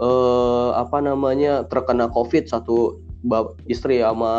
[0.00, 2.98] eh apa namanya terkena Covid satu
[3.68, 4.32] istri sama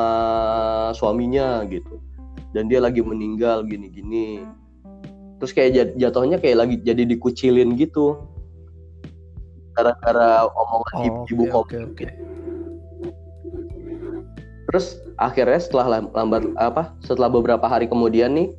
[0.98, 2.02] suaminya gitu.
[2.52, 4.44] Dan dia lagi meninggal gini-gini.
[5.40, 8.20] Terus kayak jat- jatuhnya kayak lagi jadi dikucilin gitu.
[9.74, 11.52] Gara-gara omongan Oh, ibu, Covid.
[11.56, 12.08] oke, oke.
[14.68, 14.86] Terus
[15.18, 18.56] akhirnya setelah lam- lambat apa setelah beberapa hari kemudian nih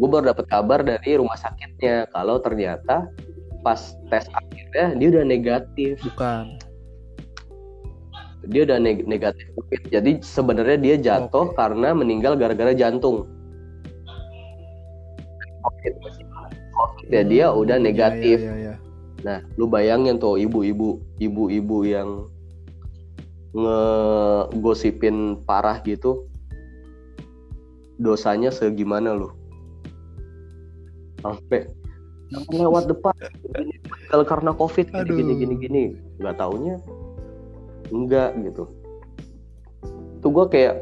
[0.00, 3.04] gue baru dapat kabar dari rumah sakitnya kalau ternyata
[3.60, 6.56] pas tes akhirnya dia udah negatif Bukan.
[8.50, 11.56] Dia udah neg- negatif covid jadi sebenarnya dia jatuh Oke.
[11.58, 13.26] karena meninggal gara-gara jantung
[15.62, 15.92] covid
[16.74, 18.74] covid ya dia Hmm, udah negatif Iya, iya, iya.
[19.22, 22.26] Nah, lu bayangin tuh ibu-ibu, ibu-ibu yang
[23.54, 26.26] ngegosipin parah gitu,
[28.02, 29.30] dosanya segimana lu?
[31.22, 31.70] Sampai
[32.50, 33.14] lewat depan,
[33.54, 35.16] meninggal karena covid, gini Aduh.
[35.22, 35.82] gini gini gini,
[36.18, 36.82] nggak taunya
[37.92, 38.64] enggak gitu.
[40.24, 40.74] Tuh gue kayak,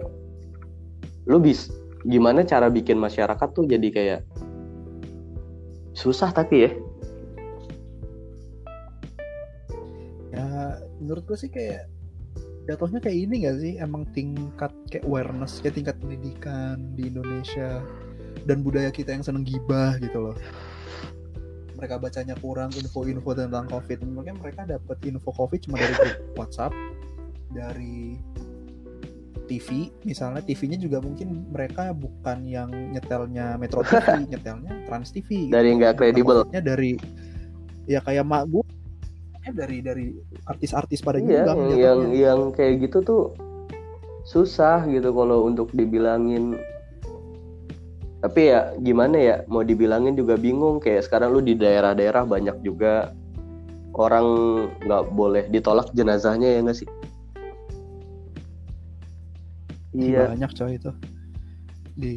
[1.26, 1.68] lu bis,
[2.06, 4.20] gimana cara bikin masyarakat tuh jadi kayak
[5.92, 6.70] susah tapi ya.
[10.30, 10.46] Ya,
[11.02, 11.90] menurut gue sih kayak
[12.70, 17.82] jatuhnya kayak ini gak sih emang tingkat kayak awareness kayak tingkat pendidikan di Indonesia
[18.46, 20.36] dan budaya kita yang seneng gibah gitu loh
[21.80, 26.76] mereka bacanya kurang info-info tentang covid mungkin mereka dapat info covid cuma dari grup WhatsApp
[27.50, 28.20] dari
[29.50, 35.74] TV misalnya TV-nya juga mungkin mereka bukan yang nyetelnya Metro TV nyetelnya Trans TV Dari
[35.74, 36.46] nggak kredibel.
[36.54, 36.94] Dari
[37.90, 38.62] ya kayak mak gue
[39.50, 40.14] dari dari
[40.46, 43.22] artis-artis pada Iya, nyumbang yang, yang yang kayak gitu tuh
[44.22, 46.54] susah gitu kalau untuk dibilangin.
[48.20, 50.76] Tapi ya gimana ya, mau dibilangin juga bingung.
[50.76, 53.16] Kayak sekarang lu di daerah-daerah banyak juga
[53.96, 54.26] orang
[54.84, 56.88] nggak boleh ditolak jenazahnya ya nggak sih?
[59.90, 60.92] Iya, banyak coy itu
[61.98, 62.14] di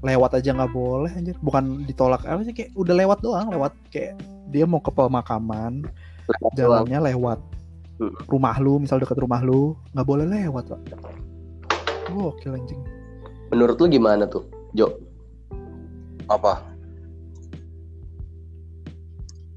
[0.00, 4.16] lewat aja nggak boleh anjir bukan ditolak apa sih kayak udah lewat doang lewat kayak
[4.48, 5.84] dia mau ke pemakaman
[6.24, 6.88] lewat doang.
[6.88, 7.40] jalannya lewat
[8.00, 8.16] Hmm.
[8.32, 10.80] rumah lu misal dekat rumah lu nggak boleh lewat pak
[12.08, 12.80] Gokil anjing.
[13.52, 14.86] Menurut lu gimana tuh, Jo?
[16.26, 16.62] Apa?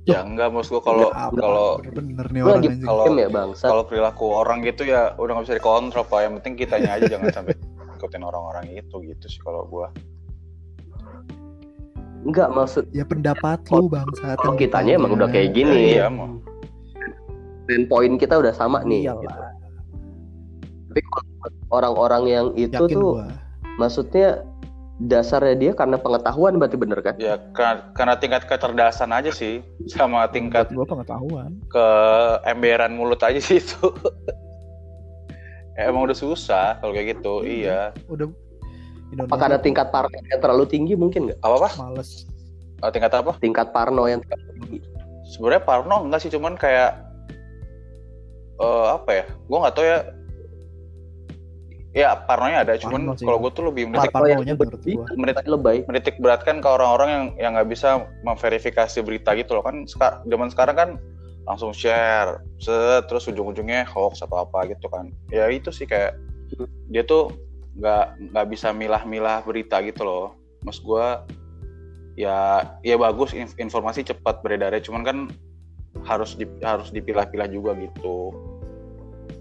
[0.03, 1.37] Ya enggak maksud gua kalau Ya, apa?
[1.37, 2.83] kalau bener nih Lu orang lagi anjing.
[2.83, 3.65] Kalau- game ya bangsa.
[3.65, 6.19] kalau perilaku orang gitu ya udah nggak bisa dikontrol pak.
[6.21, 7.55] Yang penting kitanya aja jangan sampai
[7.95, 9.87] ikutin orang-orang itu gitu sih kalau gua.
[12.23, 14.35] Enggak maksud Ya pendapat lu bangsa.
[14.35, 15.95] kalau kitanya emang udah kayak gini.
[15.95, 16.35] Iya, mau.
[17.63, 19.07] Dan poin kita udah sama nih.
[19.07, 19.23] Iyalah.
[19.23, 19.39] gitu.
[20.89, 21.01] Tapi
[21.69, 23.27] orang-orang yang itu Yakin tuh gua.
[23.77, 24.43] maksudnya
[25.01, 27.15] dasarnya dia karena pengetahuan berarti bener kan?
[27.17, 31.57] Ya karena, karena tingkat kecerdasan aja sih sama tingkat gua pengetahuan.
[31.73, 33.89] keemberan mulut aja sih itu.
[35.73, 37.41] Ya, emang udah susah kalau kayak gitu.
[37.41, 37.93] Iya.
[37.93, 38.05] Iya.
[38.09, 38.27] Udah
[39.13, 41.39] Indonesia Apa karena tingkat parno yang terlalu tinggi mungkin nggak?
[41.41, 41.69] Apa apa?
[41.77, 42.25] males.
[42.81, 43.37] Oh, tingkat apa?
[43.37, 44.79] Tingkat parno yang terlalu tinggi.
[45.33, 46.99] Sebenarnya Parno enggak sih, cuman kayak
[48.61, 49.25] eh apa ya?
[49.49, 49.99] Gua nggak tahu ya.
[51.93, 53.43] Ya Parnonya ada, cuman kalau gua.
[53.45, 55.05] gue tuh lebih menitik, Parno yang parnonya menurut lebih, gua.
[55.13, 55.77] Menit- lebay.
[55.85, 59.85] menitik beratkan ke orang-orang yang yang nggak bisa memverifikasi berita gitu loh kan.
[59.85, 60.89] Seka, zaman sekarang kan
[61.45, 65.13] langsung share, set, terus ujung-ujungnya hoax atau apa gitu kan.
[65.29, 66.17] Ya itu sih kayak
[66.89, 67.29] dia tuh
[67.77, 70.33] nggak nggak bisa milah-milah berita gitu loh.
[70.65, 71.29] Mas gua
[72.17, 75.17] ya ya bagus inf- informasi cepat beredarnya cuman kan
[76.05, 78.33] harus di, harus dipilah-pilah juga gitu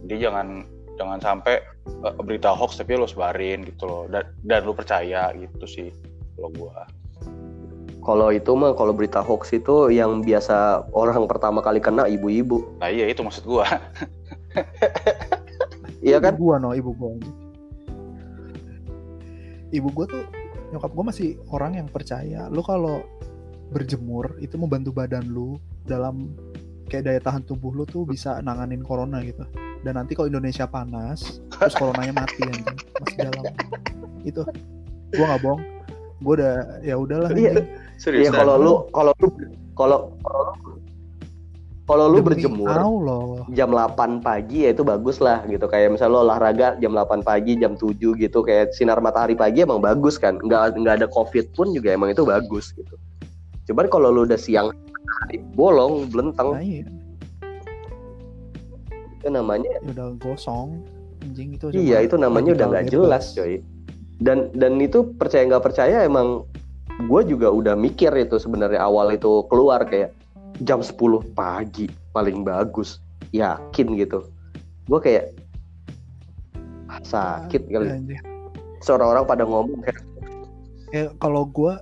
[0.09, 0.65] jadi jangan
[1.01, 5.67] jangan sampai eh, berita hoax tapi lo sebarin gitu loh dan dan lu percaya gitu
[5.69, 5.89] sih
[6.37, 6.87] kalau gua
[8.03, 12.75] Kalau itu mah kalau berita hoax itu yang biasa orang pertama kali kena ibu-ibu.
[12.83, 13.63] nah iya itu maksud gua
[16.03, 16.35] Iya kan?
[16.35, 17.15] Ibu gua no, ibu gua.
[19.71, 20.25] Ibu gua tuh
[20.75, 22.51] nyokap gua masih orang yang percaya.
[22.51, 23.07] Lu kalau
[23.71, 26.35] berjemur itu membantu badan lu dalam
[26.93, 29.49] kayak daya tahan tubuh lu tuh bisa nanganin corona gitu.
[29.81, 32.69] Dan nanti kalau Indonesia panas, terus coronanya mati anjing,
[33.01, 33.45] masih dalam.
[34.23, 34.45] Itu
[35.11, 35.63] gua nggak bohong.
[36.21, 36.53] Gua udah
[36.85, 37.65] ya udahlah Iya.
[37.97, 39.29] serius Iya kalau lu kalau lu
[39.73, 40.81] kalau kalau lu-
[41.83, 43.43] kalau lu Demi berjemur Allah.
[43.51, 47.59] jam 8 pagi ya itu bagus lah gitu kayak misalnya lo olahraga jam 8 pagi
[47.59, 51.75] jam 7 gitu kayak sinar matahari pagi emang bagus kan nggak nggak ada covid pun
[51.75, 52.95] juga emang itu bagus gitu
[53.65, 54.71] cuman kalau lu udah siang
[55.23, 56.85] hari, bolong belenteng Nah, iya.
[59.19, 60.83] itu namanya Ya udah gosong
[61.23, 63.63] anjing itu iya itu namanya udah nggak jelas coy.
[64.19, 66.43] Dan dan itu percaya nggak percaya emang
[67.07, 70.11] gue juga udah mikir itu sebenarnya awal itu keluar kayak
[70.67, 70.99] jam 10
[71.35, 72.99] pagi paling bagus.
[73.31, 74.27] Yakin gitu.
[74.91, 75.33] Gue kayak
[76.91, 77.89] "Ah, sakit kali.
[77.89, 78.21] Anjing.
[78.83, 80.03] seorang orang pada ngomong kayak
[80.93, 81.81] Ya, kalau gua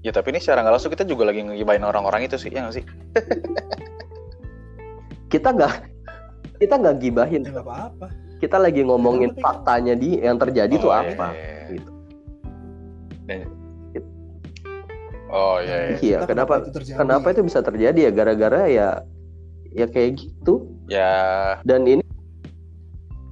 [0.00, 2.74] ya tapi ini secara nggak langsung kita juga lagi ngegibain orang-orang itu sih ya nggak
[2.74, 2.84] sih
[5.28, 5.72] kita nggak
[6.58, 8.06] kita nggak gibahin ya nggak apa-apa.
[8.38, 11.68] kita lagi ngomongin kan- faktanya di yang terjadi tuh Oh, apa iya.
[11.68, 11.90] gitu.
[13.24, 13.50] Dan-
[15.28, 15.96] oh iya, iya.
[16.00, 16.96] Iya, kenapa- itu terjadi?
[16.96, 18.88] kenapa itu bisa terjadi ya gara-gara ya
[19.68, 21.12] ya kayak gitu ya
[21.62, 22.00] dan ini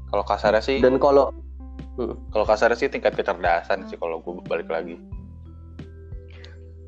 [0.07, 1.31] kalau kasarnya sih dan kalau
[2.29, 4.99] kalau kasarnya sih tingkat kecerdasan sih kalau gue balik lagi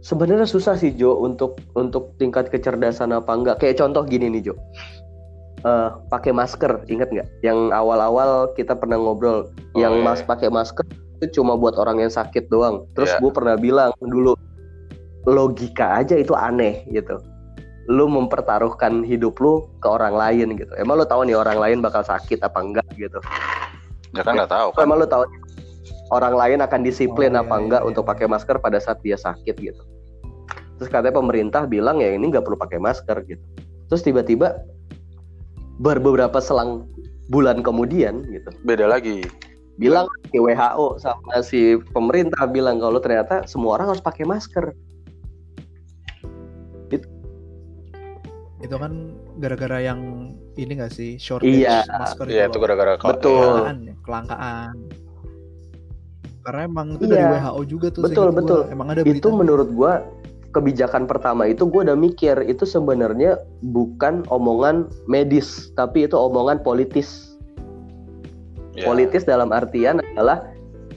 [0.09, 3.61] sebenarnya susah sih Jo untuk untuk tingkat kecerdasan apa enggak.
[3.61, 4.55] Kayak contoh gini nih Jo.
[5.67, 10.31] Eh, pakai masker ingat nggak yang awal-awal kita pernah ngobrol Oh, yang iya, mas iya.
[10.31, 10.87] pakai masker
[11.19, 12.87] itu cuma buat orang yang sakit doang.
[12.95, 13.21] Terus Iya.
[13.21, 14.39] gue pernah bilang dulu
[15.27, 17.19] logika aja itu aneh gitu.
[17.91, 20.71] Lu mempertaruhkan hidup lu ke orang lain gitu.
[20.79, 22.87] Emang lu tahu nih orang lain bakal sakit apa enggak?
[22.95, 23.19] gitu.
[24.15, 24.87] Ya kan nggak tahu kan?
[24.87, 25.27] Emang lu tahu
[26.15, 28.11] orang lain akan disiplin Oh, apa iya, enggak iya, untuk iya.
[28.15, 29.83] pakai masker pada saat dia sakit gitu
[30.79, 33.43] terus katanya pemerintah bilang ya ini nggak perlu pakai masker gitu
[33.91, 34.63] terus tiba-tiba
[35.77, 36.87] ber- beberapa selang
[37.29, 39.27] bulan kemudian gitu beda lagi
[39.77, 41.61] bilang si WHO sama si
[41.93, 44.71] pemerintah bilang kalau ternyata semua orang harus pakai masker
[48.59, 51.87] Itu kan gara-gara yang ini gak sih shortage Iya.
[51.87, 53.39] masker Iya itu gara-gara Betul.
[53.39, 54.75] kelangkaan, ya, kelangkaan.
[56.43, 57.39] Karena emang itu dari Iya.
[57.39, 58.03] WHO juga tuh.
[58.03, 58.41] Betul, seingat gua.
[58.43, 58.61] betul.
[58.75, 59.93] Emang ada itu menurut gua
[60.57, 63.37] kebijakan pertama itu gua udah mikir itu sebenarnya
[63.69, 67.37] bukan omongan medis tapi itu omongan politis.
[68.79, 70.47] Ya, politis dalam artian adalah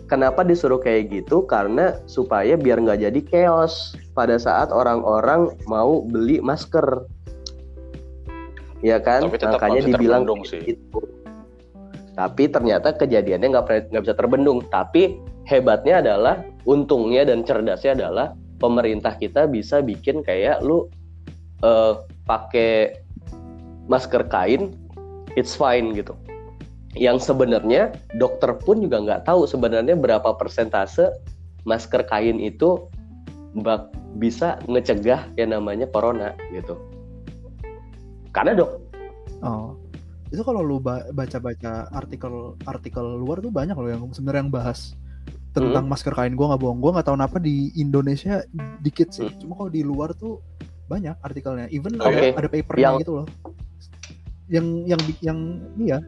[0.06, 1.44] kenapa disuruh kayak gitu?
[1.50, 3.98] Karena supaya biar nggak jadi chaos.
[4.12, 7.08] Pada saat orang-orang mau beli masker.
[8.84, 9.30] Ya kan?
[9.30, 10.62] Tapi tetap makanya dibilang sih.
[10.78, 11.00] gitu.
[12.12, 14.62] tapi ternyata kejadiannya nggak nggak bisa terbendung.
[14.68, 20.86] Tapi hebatnya adalah untungnya dan cerdasnya adalah pemerintah kita bisa bikin kayak lu
[21.66, 21.98] eh,
[22.30, 23.02] pakai
[23.90, 24.78] masker kain
[25.34, 26.14] it's fine gitu
[26.94, 27.90] yang sebenarnya
[28.22, 31.10] dokter pun juga nggak tahu sebenarnya berapa persentase
[31.66, 32.88] masker kain itu
[33.58, 36.76] bak bisa ngecegah yang namanya corona gitu.
[38.32, 38.92] Karena dok,
[39.42, 39.74] Oh.
[40.32, 44.96] Itu kalau lu ba- baca-baca artikel artikel luar tuh banyak loh yang sebenarnya yang bahas
[45.52, 46.34] tentang masker kain.
[46.34, 46.80] Gua nggak bohong.
[46.80, 48.44] Gua nggak tahu kenapa di Indonesia
[48.80, 49.28] dikit sih.
[49.28, 49.40] Hmm.
[49.40, 50.40] Cuma kalau di luar tuh
[50.88, 51.68] banyak artikelnya.
[51.72, 52.08] Even Oke.
[52.36, 53.28] ada ada papernya Yang- gitu loh.
[54.48, 55.40] Yang yang yang
[55.78, 56.00] iya.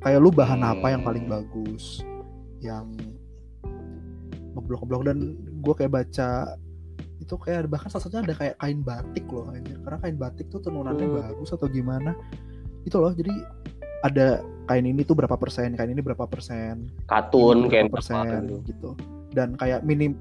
[0.00, 0.72] Kayak lu bahan Hmm.
[0.76, 2.00] apa yang paling bagus?
[2.60, 2.96] Yang
[4.56, 5.18] ngeblok-ngeblok dan
[5.60, 6.28] gua kayak baca
[7.16, 9.76] itu kayak bahkan salah satunya ada kayak kain batik loh anjir.
[9.84, 11.16] karena kain batik tuh tenunannya Hmm.
[11.16, 12.12] bagus atau gimana
[12.84, 13.32] itu loh jadi
[14.04, 18.56] ada kain ini tuh berapa persen kain ini berapa persen katun berapa persen gitu.
[18.66, 18.90] gitu
[19.30, 20.18] dan kayak minim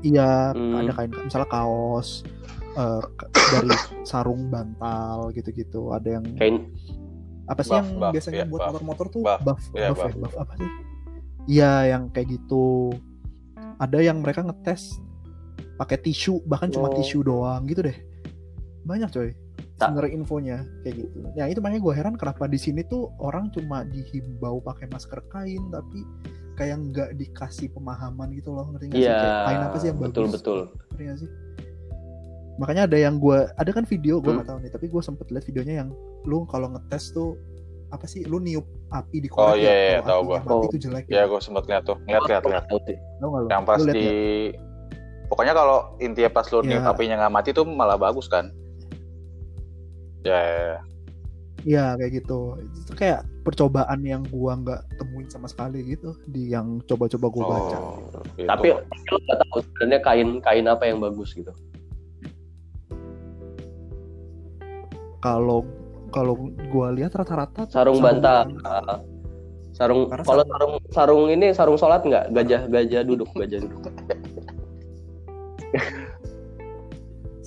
[0.00, 0.76] iya Hmm.
[0.76, 2.24] ada kain misalnya kaos
[2.72, 3.70] k- dari
[4.02, 6.72] sarung bantal gitu-gitu ada yang Kain
[7.44, 8.68] apa sih Buff, yang buff, biasanya iya, buat buff.
[8.72, 10.16] motor-motor tuh Buff, buff iya, buff, ya, buff.
[10.18, 10.70] buff apa sih
[11.46, 12.96] iya yang kayak gitu
[13.76, 14.98] ada yang mereka ngetes
[15.74, 16.94] pakai tisu bahkan cuma Oh.
[16.94, 17.96] tisu doang gitu deh
[18.82, 19.30] banyak coy
[19.82, 19.88] Tak.
[19.88, 23.82] sebenarnya infonya kayak gitu ya itu makanya gue heran kenapa di sini tuh orang cuma
[23.84, 26.06] dihimbau pakai masker kain tapi
[26.52, 29.98] kayak nggak dikasih pemahaman gitu loh ngerti nggak sih Iya, kayak kain apa sih yang
[29.98, 30.58] betul bagus betul.
[30.86, 31.30] ngerti nggak sih
[32.54, 34.38] makanya ada yang gue ada kan video gue Hmm.
[34.38, 35.88] nggak tahu nih tapi gue sempet lihat videonya yang
[36.22, 37.34] lu kalau ngetes tuh
[37.88, 40.38] apa sih lu niup api di Oh, korek iya, iya, tahu apinya gua.
[40.38, 40.64] mati Oh.
[40.66, 42.64] itu jelek Ya gue sempat lihat tuh, lihat lihat lihat.
[43.48, 44.08] Yang pas di
[45.26, 46.68] pokoknya kalau intinya pas lu Ya.
[46.70, 48.48] niup apinya nggak mati tuh malah bagus kan?
[50.22, 50.78] Ya, ya, ya.
[51.62, 56.82] Iya kayak gitu itu kayak percobaan yang gua nggak temuin sama sekali gitu di yang
[56.82, 58.18] coba-coba gua baca Oh, gitu.
[58.50, 58.82] Tapi lo
[59.22, 61.54] nggak tahu sebenarnya kain kain apa yang bagus gitu.
[65.22, 65.62] kalau
[66.10, 66.34] kalau
[66.66, 68.42] gua lihat rata-rata tuh Sarung bantal.
[68.66, 68.98] Ah,
[69.70, 72.34] sarung Karena kalau sarung- sarung sarung ini sarung sholat nggak?
[72.34, 73.86] Gajah gajah duduk gajah duduk.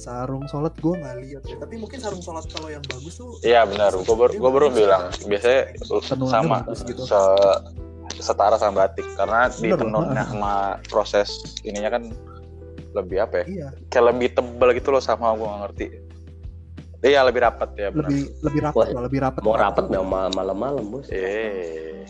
[0.06, 1.56] sarung sholat gua nggak lihat ya.
[1.58, 5.04] tapi mungkin sarung sholat kalau yang bagus tuh Iya benar, gue baru, gua baru bilang
[5.26, 5.62] biasanya
[6.30, 7.02] sama bagus gitu.
[7.10, 7.62] se-
[8.22, 10.54] setara sama batik karena di Bener tenunnya sama
[10.86, 11.30] proses
[11.66, 12.04] ininya kan
[12.94, 13.46] lebih apa ya?
[13.50, 15.86] iya Kayak lebih tebal gitu loh sama gue nggak ngerti.
[17.06, 18.08] Iya lebih rapat ya benar.
[18.10, 21.10] lebih lebih rapat lah lebih rapat Mau rapat nggak ma- malam-malam bos?
[21.10, 22.06] Eh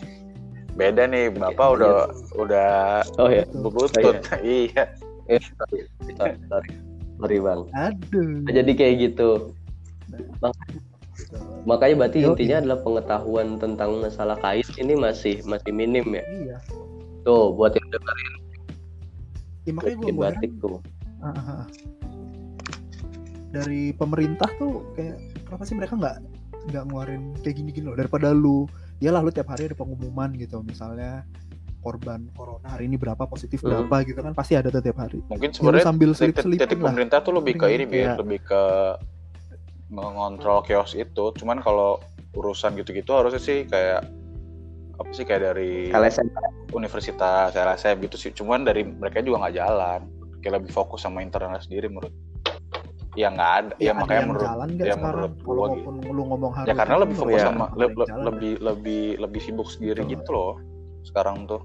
[0.76, 1.94] beda nih bapak udah
[2.36, 2.70] udah
[3.16, 3.44] Oh ya.
[3.48, 4.84] berlutut iya
[5.26, 6.70] Eh, sorry, sorry,
[7.16, 7.36] sorry.
[7.36, 7.60] Sorry, bang.
[7.74, 9.30] aduh Nah, Jadi kayak gitu.
[10.06, 10.48] Gitu.
[11.66, 12.28] Makanya berarti Yoi.
[12.30, 16.22] intinya adalah pengetahuan tentang masalah kain ini masih masih minim ya.
[16.30, 16.58] iya
[17.26, 18.34] Tuh buat yang dengerin
[19.66, 20.78] ya, makanya heran batik tuh.
[21.24, 21.66] Ah.
[23.50, 25.16] dari pemerintah tuh kayak
[25.48, 26.16] kenapa sih mereka nggak
[26.70, 28.68] nggak ngeluarin kayak gini-gini loh daripada lu
[29.00, 31.24] ya lah lu tiap hari ada pengumuman gitu misalnya
[31.86, 33.86] korban corona hari ini berapa positif Hmm.
[33.86, 35.22] berapa gitu kan pasti ada tiap hari.
[35.30, 36.86] Mungkin ya, sebenarnya sambil titik, selip-selipin titik lah.
[36.90, 38.62] pemerintah tuh lebih ke ini biar kayak- lebih ke
[39.88, 41.24] mengontrol kios itu.
[41.32, 42.02] Cuman kalau
[42.34, 44.02] urusan gitu-gitu harusnya sih kayak
[44.96, 46.26] apa sih kayak dari LSM.
[46.72, 48.30] universitas LSM gitu sih.
[48.34, 50.00] Cuman dari mereka juga nggak jalan.
[50.42, 52.10] Kayak lebih fokus sama internal sendiri menurut
[53.16, 55.00] ya nggak ada ya, ya, ada makanya yang menurut jalan ya sekarang?
[55.00, 57.88] menurut kalau gua maupun lu ngomong harus ya karena itu lebih fokus ya, sama le-
[57.88, 58.24] le- jalan.
[58.28, 60.12] lebih lebih lebih sibuk sendiri Betul.
[60.12, 60.54] gitu loh
[61.00, 61.60] sekarang tuh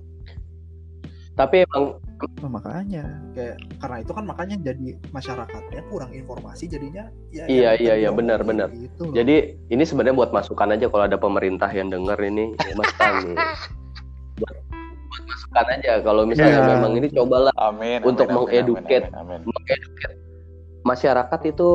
[1.41, 1.85] Tapi emang
[2.21, 3.01] Nah, makanya
[3.33, 8.45] kayak karena itu kan makanya jadi masyarakatnya kurang informasi jadinya ya Iya, iya, iya, benar,
[8.45, 8.69] benar.
[8.69, 9.13] gitu loh.
[9.17, 13.25] jadi ini sebenarnya buat masukan aja kalau ada pemerintah yang denger ini ya Mas Tang
[13.25, 13.37] nih.
[14.37, 14.53] Buat,
[15.09, 16.69] buat masukan aja kalau misalnya Iya.
[16.77, 19.01] memang ini cobalah amin Untuk amin, mengeduket.
[19.09, 19.49] amin, amin, amin.
[19.49, 20.11] mengeduket
[20.81, 21.69] masyarakat itu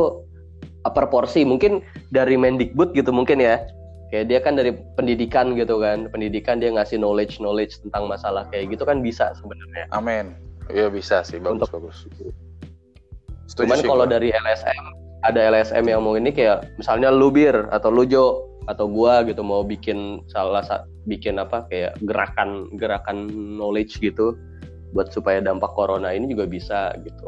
[0.87, 1.83] per porsi mungkin
[2.15, 3.67] dari Mendikbud gitu mungkin ya
[4.09, 8.71] kayak dia kan dari pendidikan gitu kan pendidikan dia ngasih knowledge knowledge tentang masalah kayak
[8.75, 10.35] gitu kan bisa sebenarnya Amin.
[10.67, 11.97] Iya bisa sih, bagus Untuk- bagus.
[13.47, 14.83] Setuju cuman kalau dari LSM
[15.23, 19.47] ada LSM yang mau ini kayak misalnya lu bir atau lu Jo atau gua gitu
[19.47, 24.35] mau bikin salah sa- bikin apa kayak gerakan gerakan knowledge gitu
[24.91, 27.27] buat supaya dampak corona ini juga bisa gitu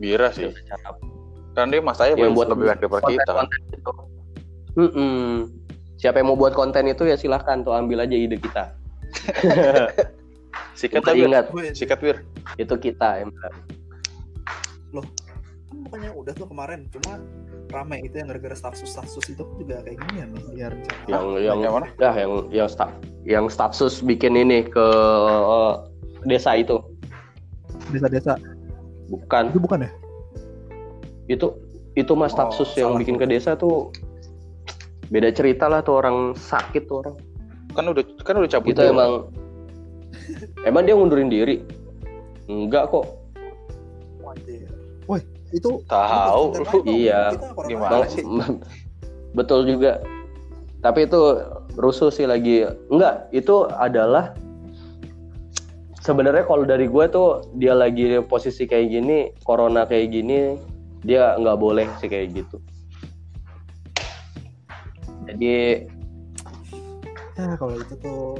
[0.00, 0.48] Bira sih.
[1.52, 3.44] Kan dia mas saya yang buat lebih baik daripada kita kan.
[3.44, 3.92] konten-konten itu.
[4.80, 5.59] Mm-mm.
[6.00, 8.72] Siapa yang mau buat konten itu ya silahkan tuh ambil aja ide kita.
[10.80, 11.52] Sikat Kita tapi ingat.
[11.76, 12.24] Sikat wir.
[12.56, 13.36] itu kita emang.
[13.36, 13.52] kan
[15.86, 17.22] bukannya udah tuh kemarin cuma
[17.70, 21.04] rame itu yang gara-gara stafsus stafsus itu juga kayak gini ya nih biar rencana.
[21.06, 21.86] Yang yang yang mana?
[22.00, 22.90] ya yang yang staff
[23.22, 24.86] yang stafsus bikin ini ke
[25.46, 25.74] eh,
[26.26, 26.82] desa itu.
[27.94, 28.34] Desa-desa.
[29.10, 29.52] Bukan.
[29.54, 29.90] Itu bukan ya?
[31.30, 31.54] Itu
[31.94, 33.90] itu mas Oh, stafsus yang salah bikin ke desa tuh
[35.10, 37.14] beda cerita lah tuh orang sakit tuh orang
[37.74, 39.30] kan udah kan udah cabut Itu emang
[40.66, 41.62] emang dia ngundurin diri?
[42.50, 43.06] Enggak kok.
[45.06, 45.22] Woi,
[45.54, 46.54] itu tahu
[46.86, 47.34] Iya.
[47.66, 48.22] Gimana Bang- sih?
[49.38, 50.02] Betul juga.
[50.82, 51.20] Tapi itu
[51.78, 52.66] rusuh sih lagi.
[52.90, 54.34] Enggak, itu adalah
[56.02, 60.58] sebenarnya kalau dari gue tuh dia lagi posisi kayak gini, corona kayak gini,
[61.06, 62.58] dia nggak boleh sih kayak gitu.
[65.40, 65.88] Jadi
[67.40, 68.36] Ya kalau itu tuh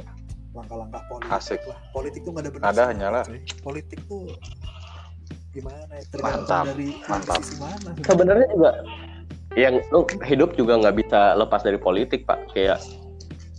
[0.53, 1.59] langkah-langkah politik Asik.
[1.65, 1.77] lah.
[1.89, 2.65] Politik tuh gak ada benar.
[2.69, 3.23] Ada hanyalah.
[3.65, 4.29] Politik tuh
[5.49, 6.03] gimana ya?
[6.05, 7.39] Tergantung Mantap, dari mantap.
[7.41, 7.89] sisi mana.
[8.05, 8.71] sebenarnya juga
[9.57, 12.39] yang lu hidup juga nggak bisa lepas dari politik pak.
[12.53, 12.77] Kayak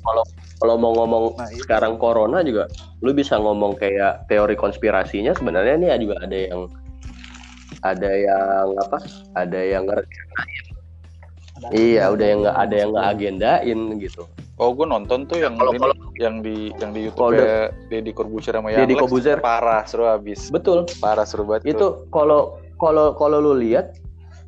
[0.06, 0.22] kalau
[0.62, 1.66] kalau mau ngomong Nah, itu.
[1.66, 2.70] sekarang corona juga,
[3.02, 6.60] lu bisa ngomong kayak teori konspirasinya sebenarnya nih juga ada yang
[7.82, 8.98] ada yang apa?
[9.34, 10.71] Ada yang nge- Ada
[11.70, 14.22] iya, udah yang nggak ada yang nggak agendain gitu.
[14.58, 17.38] Oh, gue nonton tuh yang Kalau- ini, kalau- yang di yang di YouTube
[17.88, 19.38] Deddy Corbuzier sama Deddy Yanlex Corbuzier.
[19.38, 20.50] parah seru abis.
[20.50, 20.86] Betul.
[20.98, 23.94] Parah seru banget Itu kalau kalau kalau lu lihat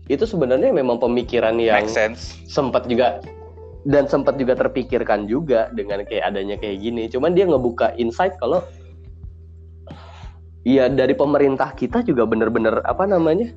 [0.07, 2.37] itu sebenarnya memang pemikiran yang Make sense.
[2.45, 3.23] sempat juga
[3.89, 7.09] dan sempat juga terpikirkan juga dengan kayak adanya kayak gini.
[7.09, 8.61] Cuman dia ngebuka insight kalau
[10.65, 13.53] Iya dari pemerintah kita juga bener-bener apa namanya?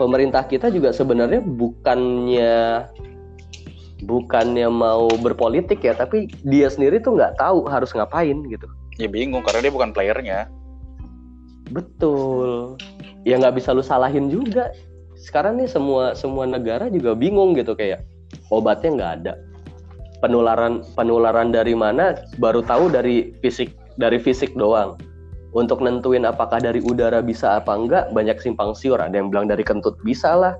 [0.00, 2.88] Pemerintah kita juga sebenarnya bukannya
[4.00, 8.64] bukannya mau berpolitik ya, tapi dia sendiri tuh nggak tahu harus ngapain gitu.
[8.96, 10.48] Ya bingung karena dia bukan playernya.
[11.68, 12.80] Betul.
[13.28, 14.72] Ya nggak bisa lu salahin juga.
[15.20, 18.00] Sekarang nih semua semua negara juga bingung gitu kayak
[18.48, 19.32] obatnya nggak ada.
[20.24, 24.96] Penularan penularan dari mana baru tahu dari fisik dari fisik doang.
[25.50, 29.02] Untuk nentuin apakah dari udara bisa apa enggak banyak simpang siur.
[29.02, 30.54] Ada yang bilang dari kentut bisa lah.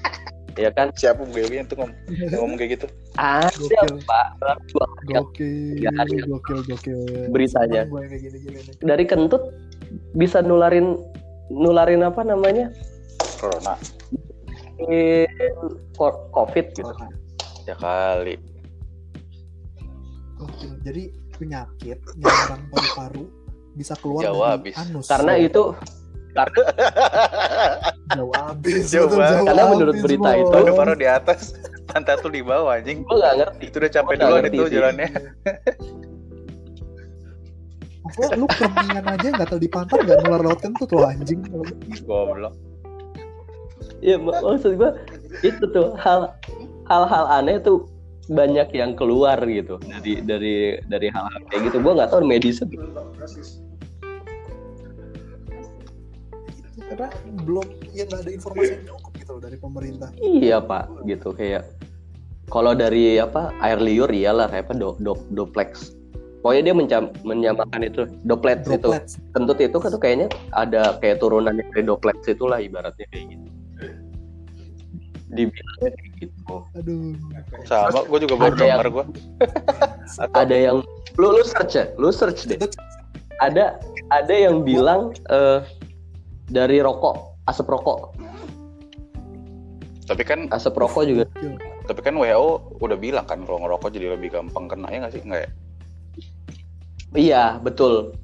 [0.62, 0.88] ya kan?
[0.96, 1.96] Siapa gue yang tuh ngomong,
[2.32, 2.86] yang ngomong kayak gitu?
[3.20, 4.00] Ada Gokil.
[4.08, 4.28] Pak.
[4.72, 5.28] Dua yang
[6.64, 7.28] Gokil.
[7.28, 7.84] Beritanya.
[8.80, 9.52] Dari kentut
[10.16, 10.96] bisa nularin
[11.52, 12.72] nularin apa namanya?
[13.36, 13.76] Corona.
[16.32, 16.88] Covid gitu.
[16.88, 17.12] Corona.
[17.68, 18.40] Ya kali.
[20.40, 20.72] Gokil.
[20.88, 21.04] Jadi
[21.36, 23.41] penyakit nyerang paru-paru
[23.72, 24.74] bisa keluar Jauh dari habis.
[24.78, 25.06] anus.
[25.06, 25.62] Karena itu
[28.08, 28.82] jauh habis.
[28.92, 29.36] Jauh betul, banget.
[29.36, 30.36] jauh Karena menurut habis, berita Bos.
[30.38, 31.40] itu- Paru-paru di atas,
[31.88, 32.98] pantat tuh di bawah anjing.
[33.02, 33.64] gue nggak ngerti.
[33.66, 34.74] Itu udah capek Gua duluan ngerti itu sih.
[34.74, 35.08] jalannya.
[38.02, 41.40] Maksudnya lu kemingan aja nggak tahu di pantat nggak nular lewat kentut lo anjing.
[42.02, 42.54] Goblok.
[44.02, 44.90] Iya mak- maksud gue
[45.40, 46.34] itu tuh hal
[46.84, 47.86] hal-hal aneh tuh
[48.32, 50.56] banyak yang keluar gitu dari dari
[50.88, 51.76] dari hal-hal kayak gitu.
[51.84, 52.76] Gue nggak tahu medis itu.
[56.92, 57.08] Karena
[57.48, 57.66] belum
[57.96, 60.08] ya nggak ada informasi yang cukup gitu loh dari pemerintah.
[60.20, 61.64] Iya pak, gitu kayak
[62.52, 65.96] kalau dari apa air liur iyalah kayak apa do, do, doplex.
[66.42, 68.90] Pokoknya dia mencam, menyamakan itu doplet itu.
[69.30, 73.41] Kentut itu kan tuh kayaknya ada kayak turunan dari doplex itulah ibaratnya kayak gitu.
[75.32, 76.54] Dibilangnya kayak gitu.
[76.76, 77.16] Aduh.
[77.64, 79.04] Sama, gue juga baru denger gue.
[80.40, 80.76] Ada yang
[81.16, 82.60] lu lu search ya, lu search deh.
[83.40, 83.80] Ada
[84.12, 85.64] ada yang bilang eh,
[86.52, 88.12] dari rokok, asap rokok,
[90.04, 91.24] Tapi kan, asap rokok juga.
[91.88, 95.22] tapi kan WHO udah bilang kan kalau ngerokok jadi lebih gampang kena ya nggak sih?
[95.24, 95.50] Nggak ya?
[97.12, 98.14] Iya betul.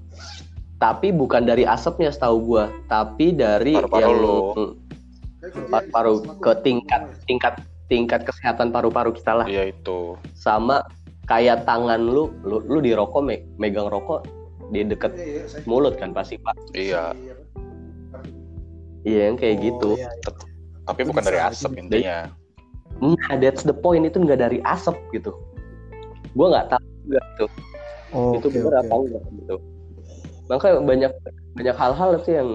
[0.79, 4.37] Tapi bukan dari asapnya setahu gua, tapi dari Paru-paru yang lu.
[5.70, 7.55] Paru-paru ke tingkat tingkat
[7.88, 9.46] tingkat kesehatan paru-paru kita lah.
[9.48, 10.18] Iya itu.
[10.37, 10.85] Sama
[11.29, 14.24] kayak tangan lu, lu, lu di rokok me- megang rokok
[14.68, 15.12] di deket
[15.64, 16.57] mulut kan pasti pak.
[16.77, 17.16] Iya.
[19.07, 19.90] Iya yang kayak Oh, gitu.
[19.96, 20.31] iya, iya.
[20.88, 22.19] Tapi Itu bukan dari asap intinya.
[22.98, 25.33] Nah, that's the point itu nggak dari asap gitu.
[26.37, 27.46] Gua nggak tahu juga gitu.
[28.08, 28.81] Oh, itu oke, benar oke.
[28.88, 29.56] apa enggak gitu.
[30.48, 31.13] Makanya banyak
[31.56, 32.50] banyak hal-hal sih yang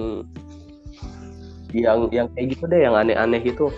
[1.74, 3.74] yang yang kayak gitu deh, yang aneh-aneh itu.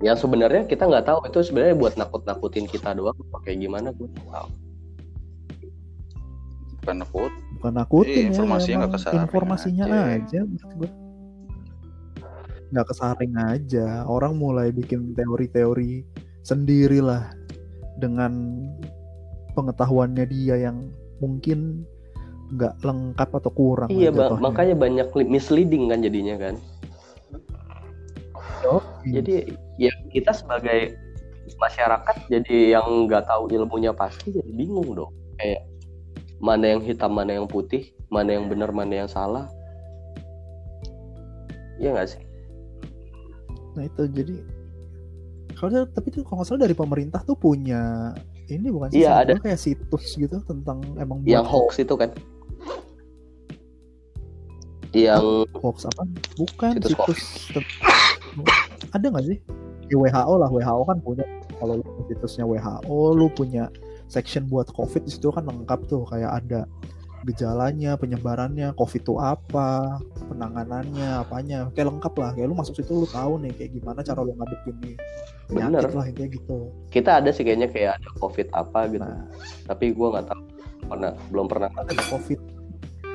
[0.00, 3.16] Yang sebenarnya kita nggak tahu itu sebenarnya buat nakut-nakutin kita doang.
[3.16, 4.48] apa Kayak gimana gue nggak tahu.
[6.80, 7.32] Bukan nakut.
[7.60, 10.00] Bukan nakutin ya, informasinya nggak emang kesaring Informasinya aja.
[10.16, 10.40] aja.
[12.72, 13.86] Nggak kesaring aja.
[14.08, 16.08] Orang mulai bikin teori-teori
[16.40, 17.36] sendirilah
[18.00, 18.64] dengan
[19.52, 20.88] pengetahuannya dia yang
[21.20, 21.84] mungkin
[22.50, 23.88] nggak lengkap atau kurang.
[23.90, 26.54] Iya, ba- makanya banyak misleading kan jadinya kan.
[28.60, 28.82] Hmm.
[29.08, 30.94] Jadi ya kita sebagai
[31.56, 35.12] masyarakat jadi yang nggak tahu ilmunya pasti jadi bingung dong.
[35.40, 35.64] Kayak
[36.38, 39.48] mana yang hitam, mana yang putih, mana yang benar, mana yang salah.
[41.80, 42.22] Iya nggak sih?
[43.74, 44.34] Nah itu jadi
[45.56, 48.12] kalau tapi itu kalau nggak salah dari pemerintah tuh punya
[48.50, 49.32] ini bukan sih Iya, ada.
[49.38, 52.10] kayak situs gitu tentang emang yang hoax itu kan
[54.94, 56.02] yang hoax apa?
[56.34, 57.20] Bukan Situs situs,
[58.96, 59.38] ada nggak sih?
[59.86, 61.24] Di WHO lah WHO kan punya.
[61.60, 63.68] Kalau lu situsnya WHO lu punya
[64.10, 66.02] section buat COVID di situ kan lengkap tuh.
[66.08, 66.60] Kayak ada
[67.20, 71.68] gejalanya penyebarannya COVID itu apa penanganannya apanya.
[71.76, 72.30] Kayak lengkap lah.
[72.34, 74.96] Kayak lu masuk situ lu tahu nih kayak gimana cara lu ngadepin nih.
[75.50, 75.82] Bener.
[75.82, 76.58] penyakit lah intinya gitu.
[76.88, 79.02] Kita ada sih kayaknya kayak ada covid apa gitu.
[79.02, 79.26] Nah.
[79.68, 80.42] Tapi gua nggak tahu.
[80.90, 81.68] Pernah belum pernah.
[81.76, 82.40] Ada COVID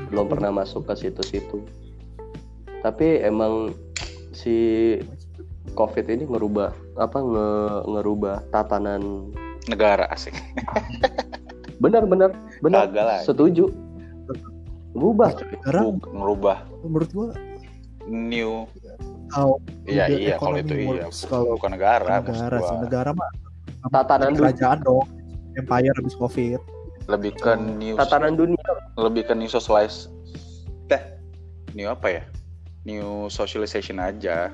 [0.09, 1.63] belum pernah masuk ke situs-situ.
[2.85, 3.73] Tapi emang
[4.35, 4.55] si
[5.73, 6.69] covid ini ngerubah
[7.01, 7.49] apa nge
[7.89, 9.33] ngerubah tatanan
[9.65, 10.37] negara asik
[11.83, 12.31] benar benar
[12.61, 12.87] benar.
[12.87, 13.19] Kagak lah.
[13.25, 13.73] setuju.
[14.95, 15.51] Berubah coy.
[15.59, 16.57] sekarang ngerubah.
[16.85, 17.27] menurut gua
[18.07, 18.69] new.
[19.33, 19.57] Kalau
[19.89, 21.09] iya iya kalau itu iya.
[21.27, 22.69] kalau bukan negara negara gua.
[22.69, 23.31] sih negara mah
[23.85, 25.05] Tatanan kerajaan dong.
[25.55, 26.59] Empire habis covid
[27.05, 28.69] lebih ke new tatanan dunia.
[28.97, 30.09] Lebih ke new socialize.
[30.89, 31.01] Teh.
[31.77, 32.23] New apa ya?
[32.85, 34.53] New socialization aja.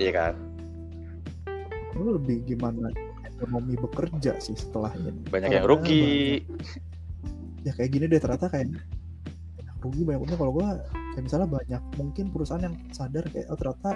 [0.00, 0.34] Iya kan?
[1.98, 2.88] Lu lebih gimana
[3.26, 6.40] ekonomi bekerja sih setelah ini banyak yang rugi.
[6.44, 8.72] banyak- ya kayak gini deh ternyata kayak
[9.84, 10.20] rugi banyak.
[10.24, 10.80] Untung kalau gua
[11.12, 13.90] kayak misalnya banyak mungkin perusahaan yang sadar kayak oh ternyata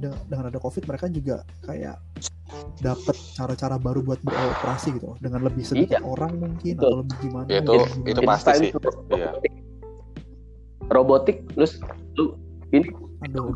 [0.00, 2.00] de- dengan ada covid mereka juga kayak
[2.80, 6.88] dapat cara-cara baru buat beroperasi gitu dengan lebih sedikit orang mungkin Betul.
[6.88, 7.46] atau lebih gimana?
[7.46, 8.10] Ya, itu- lebih gimana.
[8.10, 8.70] itu pasti sih.
[9.14, 9.30] Iya.
[10.90, 11.78] robotik terus
[12.18, 12.34] lu
[12.74, 12.90] ini
[13.22, 13.54] aduh.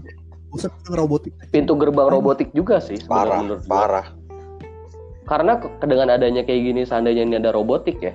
[0.55, 1.35] Usah bilang robotik.
[1.51, 4.07] pintu gerbang robotik juga sih parah menurut parah.
[5.27, 8.15] Karena dengan adanya kayak gini seandainya ini ada robotik ya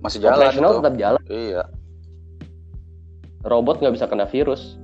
[0.00, 0.78] masih jalan operasional itu.
[0.80, 1.22] tetap jalan.
[1.28, 1.62] Iya.
[3.44, 4.78] Robot nggak bisa kena virus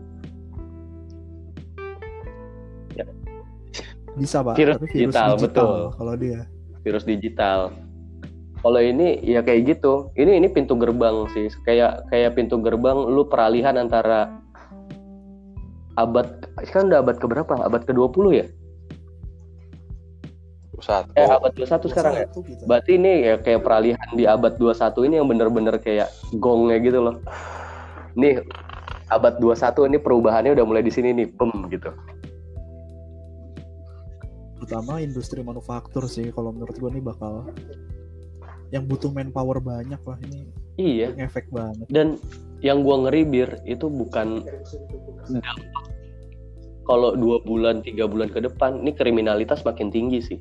[4.15, 4.55] bisa pak.
[4.55, 5.75] Virus tapi virus digital, digital, betul.
[5.99, 6.41] kalau dia.
[6.87, 7.61] Virus digital.
[8.65, 10.09] Kalau ini ya kayak gitu.
[10.17, 11.53] Ini ini pintu gerbang sih.
[11.67, 14.41] Kayak kayak pintu gerbang lu peralihan antara
[16.01, 17.53] abad kan udah abad keberapa?
[17.61, 18.47] Abad ke 20 ya?
[20.85, 21.12] Satu.
[21.17, 22.27] Eh abad 21 sekarang ya?
[22.29, 22.62] Satu gitu.
[22.69, 26.09] berarti ini ya kayak peralihan di abad 21 ini yang bener-bener kayak
[26.41, 27.17] gongnya gitu loh.
[28.17, 28.41] Nih
[29.09, 31.29] abad 21 ini perubahannya udah mulai di sini nih.
[31.37, 31.93] Pem gitu
[34.65, 37.53] terutama industri manufaktur sih kalau menurut gua nih bakal
[38.73, 40.49] yang butuh manpower banyak lah ini
[40.81, 41.12] iya.
[41.12, 41.85] ngefek banget.
[41.93, 42.17] Dan
[42.65, 44.41] yang gua ngeri bir itu bukan
[45.29, 45.85] dampak.
[46.89, 50.41] Kalau dua bulan tiga bulan ke depan ini kriminalitas makin tinggi sih.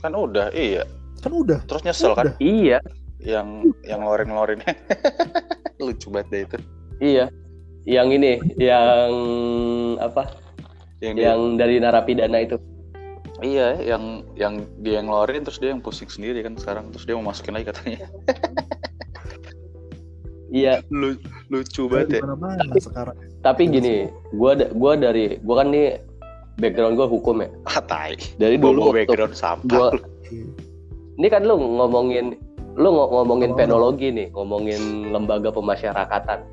[0.00, 0.88] Kan udah iya.
[1.20, 1.60] Kan udah.
[1.68, 2.32] Terus nyesel kan?
[2.32, 2.36] Udah.
[2.40, 2.80] iya.
[3.20, 4.60] Yang yang ngeluarin ngeluarin
[5.84, 6.58] lucu banget deh itu.
[6.96, 7.24] Iya.
[7.84, 9.12] Yang ini yang
[10.00, 10.41] apa
[11.02, 12.56] yang dia, yang dari narapidana itu.
[13.42, 16.94] Iya yang yang dia yang ngeluarin terus dia yang pusing sendiri kan sekarang.
[16.94, 18.06] Terus dia mau masukin lagi katanya.
[20.52, 20.84] Iya.
[20.92, 21.16] Lu,
[21.48, 22.28] lucu banget ya.
[22.76, 23.16] Sekarang?
[23.40, 25.96] tapi gini gua da- gua dari gua kan nih
[26.60, 27.48] background gua hukum ya.
[27.64, 28.20] Ah tai.
[28.36, 29.64] Dari dulu waktu background sampah.
[29.64, 29.88] gua
[31.16, 32.36] ini kan lu ngomongin
[32.76, 33.56] lu ngo- ngomongin Oh.
[33.56, 36.44] penologi nih ngomongin lembaga pemasyarakatan.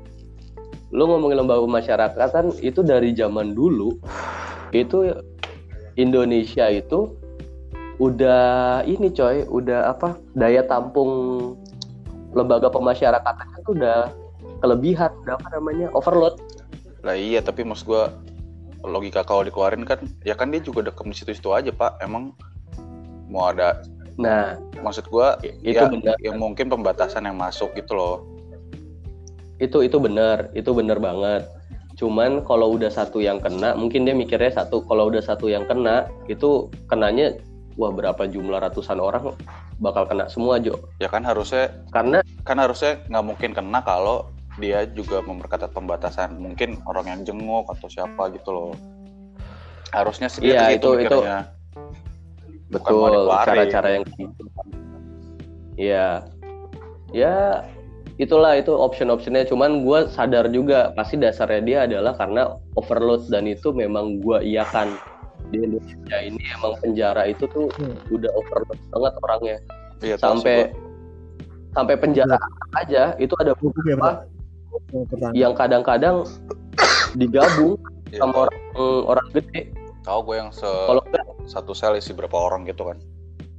[0.96, 4.00] Lu ngomongin lembaga pemasyarakatan itu dari zaman dulu
[4.72, 5.14] itu
[5.98, 7.14] Indonesia itu
[8.00, 11.12] udah ini coy udah apa daya tampung
[12.32, 14.08] lembaga pemasyarakatan itu udah
[14.64, 16.40] kelebihan udah apa namanya overload.
[17.04, 18.14] Lah iya tapi maksud gua
[18.80, 22.00] logika kalau dikeluarin kan ya kan dia juga dekem di situ-situ aja pak.
[22.00, 22.32] Emang
[23.28, 23.84] mau ada
[24.16, 26.16] nah maksud gua itu ya, benar.
[26.20, 28.24] ya mungkin pembatasan yang masuk gitu loh.
[29.60, 31.59] Itu itu benar itu benar banget
[32.00, 36.08] cuman kalau udah satu yang kena mungkin dia mikirnya satu kalau udah satu yang kena
[36.32, 37.36] itu kenanya
[37.76, 39.36] wah berapa jumlah ratusan orang
[39.80, 40.76] bakal kena semua Jo.
[40.96, 46.36] Ya kan harusnya karena kan harusnya nggak mungkin kena kalau dia juga memperketat pembatasan.
[46.36, 48.72] Mungkin orang yang jenguk atau siapa gitu loh.
[49.92, 51.24] Harusnya sih Iya, itu- itu-
[52.70, 54.44] betul cara-cara yang gitu.
[55.80, 56.24] Ya
[57.10, 57.64] ya
[58.20, 62.42] itulah itu option-optionnya cuman gue sadar juga pasti dasarnya dia adalah karena
[62.76, 64.92] overload dan itu memang gue iakan
[65.48, 67.96] di Indonesia ini emang penjara itu tuh Hmm.
[68.12, 69.56] udah overload banget orangnya
[70.00, 70.56] Iya, sih sampai
[71.70, 72.36] sampai penjara
[72.74, 74.10] aja itu ada Gue punya Apa?
[74.70, 75.06] pertanyaan.
[75.06, 75.32] pertanyaan.
[75.34, 76.16] yang kadang-kadang
[77.14, 77.74] digabung.
[78.10, 78.58] Iya, sama orang
[79.06, 79.60] orang gede
[80.02, 82.98] tahu gue yang se kalau enggak satu sel isi berapa orang gitu kan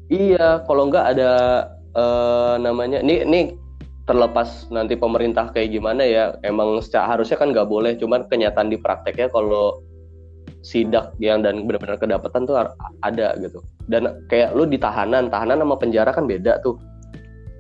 [0.07, 1.32] iya kalau enggak ada
[1.93, 3.41] eh, namanya ini ini
[4.09, 8.77] terlepas nanti pemerintah kayak gimana ya emang secara harusnya kan nggak boleh cuman kenyataan di
[8.81, 9.85] prakteknya kalau
[10.61, 12.57] sidak yang dan benar-benar kedapatan tuh
[13.01, 13.61] ada gitu.
[13.89, 16.77] Dan kayak lu di tahanan tahanan sama penjara kan beda tuh.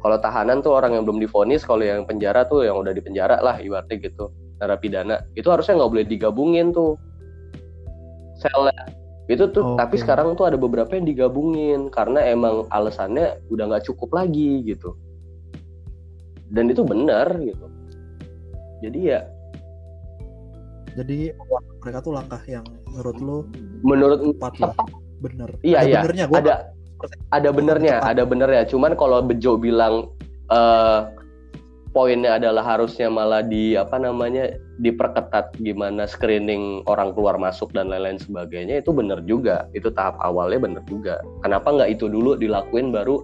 [0.01, 3.37] Kalau tahanan tuh orang yang belum difonis kalau yang penjara tuh yang udah di penjara
[3.41, 5.21] lah ibaratnya gitu narapidana.
[5.37, 6.97] Itu harusnya nggak boleh digabungin tuh.
[8.41, 8.73] Selnya
[9.29, 9.77] itu tuh Oke.
[9.77, 14.97] tapi sekarang tuh ada beberapa yang digabungin karena emang alasannya udah nggak cukup lagi gitu
[16.51, 17.65] dan itu benar gitu
[18.81, 19.21] jadi ya
[20.91, 21.31] Jadi
[21.79, 23.37] mereka tuh langkah yang menurut lu
[23.79, 24.75] menurut tepat lah.
[25.23, 25.49] Bener.
[25.63, 25.99] Iya ada iya.
[26.03, 26.55] benernya gua ada
[27.31, 28.11] ada benernya, tepat.
[28.11, 28.61] ada benernya.
[28.67, 30.11] Cuman kalau Bejo bilang
[30.51, 30.99] eh
[31.95, 38.19] poinnya adalah harusnya malah di apa namanya diperketat gimana screening orang keluar masuk dan lain-lain
[38.19, 39.71] sebagainya itu bener juga.
[39.71, 41.23] Itu tahap awalnya bener juga.
[41.39, 43.23] Kenapa nggak itu dulu dilakuin baru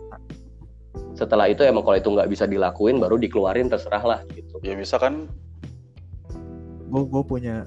[1.18, 4.62] setelah itu emang kalau itu nggak bisa dilakuin baru dikeluarin terserah lah gitu.
[4.62, 5.26] ya bisa kan?
[6.88, 7.66] Gue gue punya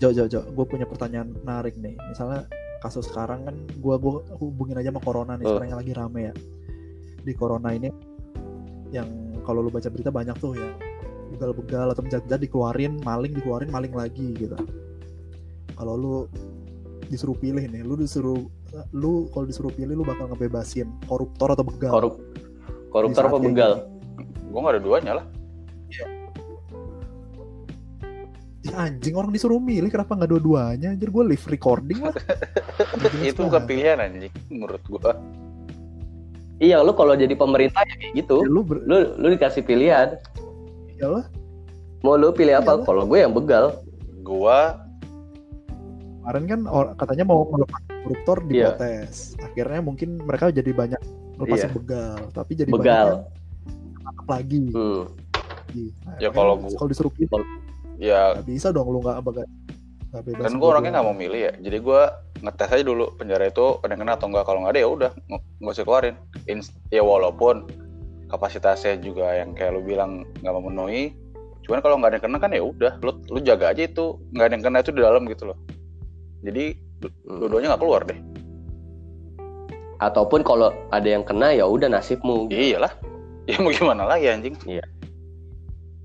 [0.00, 1.96] Jo Jo Jo gue punya pertanyaan menarik nih.
[2.08, 2.48] Misalnya
[2.80, 5.44] kasus sekarang kan gue gue hubungin aja sama corona nih.
[5.44, 5.56] Oh.
[5.56, 6.34] sekarang yang lagi rame ya.
[7.26, 7.92] Di corona ini
[8.94, 9.08] yang
[9.44, 10.74] kalau lu baca berita banyak tuh yang
[11.36, 14.56] begal-begal atau penjahat dikeluarin maling dikeluarin maling lagi gitu.
[15.76, 16.14] Kalau lu
[17.06, 18.48] disuruh pilih nih lu disuruh
[18.90, 22.14] lu kalau disuruh pilih lu bakal ngebebasin koruptor atau begal Korup
[22.88, 23.72] koruptor apa begal?
[24.46, 25.24] gue nggak ada duanya lah
[28.62, 32.14] Ih, anjing orang disuruh milih kenapa nggak dua-duanya anjir gue live recording lah
[33.22, 35.12] itu bukan pilihan anjing menurut gue
[36.56, 38.40] Iya, lu kalau jadi pemerintah ya kayak gitu.
[38.40, 40.16] Ya, lu ber- Lu lu dikasih pilihan.
[40.96, 41.28] ya lah
[42.00, 42.80] Mau lu pilih apa?
[42.80, 42.86] Iyalah.
[42.88, 43.76] Kalau gue yang begal.
[44.24, 44.58] gue
[46.18, 48.72] kemarin kan or- katanya mau melepas koruptor Iya.
[48.72, 51.00] diprotes akhirnya mungkin mereka jadi banyak
[51.36, 51.74] melepasin Iya.
[51.74, 53.08] begal tapi jadi Begal.
[53.98, 55.04] banyak lagi Hmm.
[56.06, 57.42] Nah, Ya, kalau gua- kalau disuruh pilih
[57.98, 59.44] ya nggak bisa dong lu nggak bebas
[60.38, 62.00] kan gue orangnya nggak mau milih ya jadi gue
[62.40, 65.10] ngetes aja dulu penjara itu ada yang kena atau enggak kalau nggak ada ya udah
[65.60, 67.68] nggak usah keluarin Ins- ya walaupun
[68.26, 71.12] kapasitasnya juga yang kayak lu bilang nggak memenuhi
[71.62, 74.46] cuman kalau nggak ada yang kena kan ya udah lu lu jaga aja itu nggak
[74.46, 75.58] ada yang kena itu di dalam gitu loh
[76.40, 76.85] jadi.
[77.24, 78.18] Dua-duanya nggak keluar deh
[79.96, 82.52] Ataupun kalau ada yang kena ya udah nasibmu.
[82.52, 82.92] ya iyalah
[83.50, 84.56] ya mau gimana lagi anjing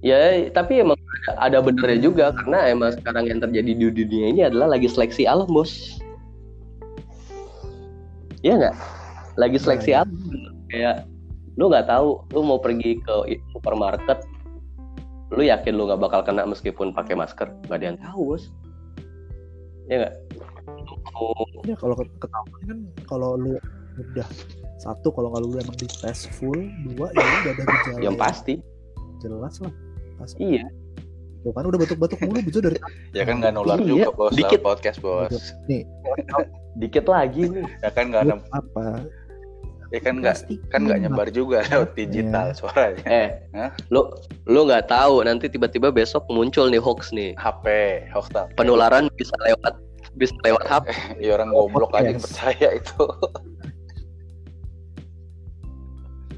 [0.01, 4.41] Ya, tapi emang ada, ada benernya juga karena emang sekarang yang terjadi di dunia ini
[4.49, 6.01] adalah lagi seleksi alam, Bos.
[8.41, 8.75] Iya nggak?
[9.37, 10.09] Lagi seleksi Nah, alam.
[10.73, 10.95] Kayak
[11.53, 14.25] lu nggak tahu, lu mau pergi ke supermarket,
[15.29, 17.53] lu yakin lu nggak bakal kena meskipun pakai masker?
[17.69, 18.49] Nggak ada yang tahu, Bos.
[19.85, 20.15] Iya nggak?
[21.07, 21.33] Mau
[21.63, 23.53] ya kalau ket- ketahuan kan kalau lu
[23.93, 24.27] udah
[24.77, 28.57] satu kalau nggak lu emang di tes full dua ya udah ada gejala yang pasti.
[29.17, 29.73] jelas lah
[30.17, 30.65] pasti Iya.
[31.41, 32.77] Tuh kan udah batuk-batuk mulu bisa dari
[33.11, 34.61] ya kan nggak nular Iya, juga bos dikit.
[34.61, 35.33] podcast bos
[35.65, 35.85] nih
[36.73, 37.65] Dikit lagi nih.
[37.81, 38.85] ya kan nggak ada apa
[39.91, 40.35] ya kan nggak
[40.71, 42.55] kan nggak nyebar juga lewat digital Iya.
[42.55, 43.69] suaranya Eh, Hah?
[43.89, 44.07] lu
[44.47, 47.35] lu nggak tahu nanti tiba-tiba besok muncul nih hoax nih.
[47.35, 47.65] HP
[48.09, 48.31] hoax?
[48.55, 49.75] Penularan bisa lewat
[50.13, 50.85] bisa lewat HP.
[51.23, 53.03] ya orang goblok aja yang percaya itu.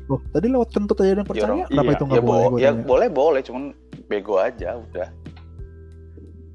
[0.03, 1.45] Loh, tadi lewat kentut aja yang Ya, percaya?
[1.47, 2.83] orang- kenapa iya, itu ya, nggak boleh bo- ya tanya?
[2.85, 3.41] boleh boleh.
[3.41, 3.63] Cuman
[4.05, 5.09] bego aja udah.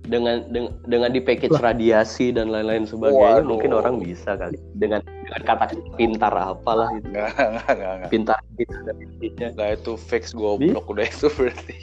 [0.09, 3.45] Dengan dengan, dengan di package radiasi dan lain-lain sebagainya Waduh.
[3.45, 4.57] mungkin orang bisa kali.
[4.73, 5.64] Dengan dengan kata
[5.97, 8.09] pintar apalah itu nggak nggak nggak nggak.
[8.09, 11.77] Pintar dan intinya nggak itu fix goblok udah itu berarti.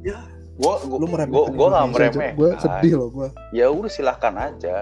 [0.00, 0.16] Ya,
[0.60, 2.18] gua gua lu gua, meremehkan gua nggak Indonesia, Jo.
[2.20, 3.28] meremeh Gua sedih loh gua.
[3.56, 4.76] Ya udah silahkan aja.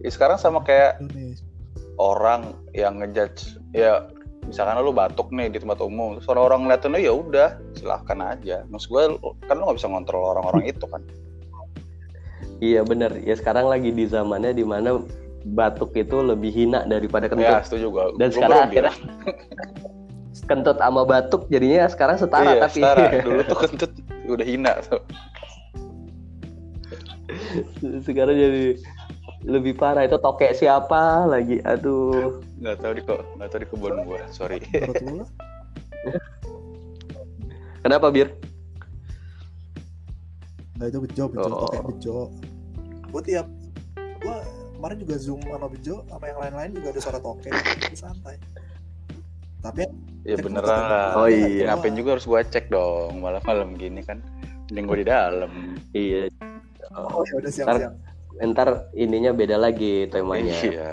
[0.00, 1.46] Ya, sekarang sama kayak Indonesia.
[2.00, 4.10] orang yang ngejudge ya
[4.48, 8.66] misalkan lu batuk nih di tempat umum terus orang-orang ngeliatin lu ya udah silahkan aja.
[8.66, 9.04] Maksud gue
[9.46, 11.02] kan lu nggak bisa ngontrol orang-orang itu kan?
[12.60, 13.14] Iya bener.
[13.24, 15.00] Ya sekarang lagi di zamannya di mana
[15.46, 18.92] batuk itu lebih hina daripada ya kentut itu juga dan Gua sekarang akhirnya
[20.46, 22.80] kentut sama batuk jadinya sekarang setara iya, tapi.
[22.80, 23.06] setara.
[23.26, 23.92] dulu tuh kentut
[24.30, 25.02] udah hina tuh.
[28.04, 28.78] Sekarang jadi
[29.44, 30.04] lebih parah.
[30.04, 31.60] Itu tokek siapa lagi?
[31.64, 32.40] Aduh.
[32.60, 34.20] Nggak tahu di kok nggak tahu di kebun gua.
[34.30, 34.60] Sorry.
[37.84, 38.36] Kenapa bir?
[40.76, 41.48] Nggak itu bejo bejo.
[41.48, 41.68] Oh.
[41.72, 42.16] kayak bejo.
[43.10, 43.46] Gua tiap
[44.20, 44.44] gua
[44.76, 47.48] kemarin juga zoom sama bejo sama yang lain-lain juga ada suara toke.
[47.48, 48.36] Itu santai.
[49.60, 49.84] Tapi
[50.24, 51.12] ya Cek beneran.
[51.16, 51.72] Oh iya.
[51.72, 54.20] ngapain juga harus gua cek dong malam-malam gini kan.
[54.68, 55.50] Mending gua di dalam.
[55.92, 56.28] Iya.
[56.92, 57.94] Oh ya udah siang-siang
[58.40, 60.56] ntar ininya beda lagi temanya.
[60.64, 60.92] Iya.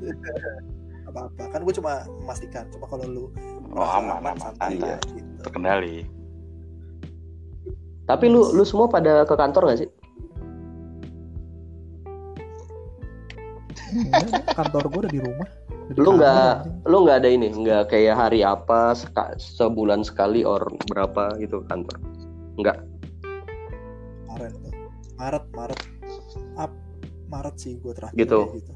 [1.10, 1.42] Apa-apa.
[1.50, 3.24] Kan gue cuma memastikan cuma kalau lu
[3.74, 4.96] oh aman aman santai aman Iya.
[5.16, 5.40] gitu.
[5.42, 5.96] terkendali.
[8.04, 9.90] Tapi lu lu semua pada ke kantor gak sih?
[14.52, 15.48] Kantor gue udah di rumah.
[15.90, 16.52] Udah Lu nggak
[16.86, 21.98] lu nggak ada ini, nggak kayak hari apa seka- sebulan sekali or berapa gitu kantor?
[22.56, 22.78] Nggak.
[24.26, 24.72] kemarin tuh.
[25.18, 25.80] Maret, Maret.
[26.56, 26.72] Up
[27.26, 28.40] Maret sih gue terakhir Gitu.
[28.56, 28.72] gitu.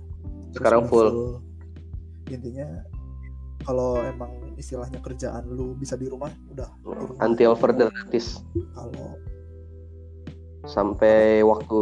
[0.53, 1.09] Terus Sekarang udah full.
[2.27, 2.67] Intinya
[3.63, 7.17] kalau emang istilahnya kerjaan lu bisa di rumah udah rumah.
[7.23, 8.43] Until further notice
[8.75, 9.17] Kalau
[10.65, 11.81] sampai waktu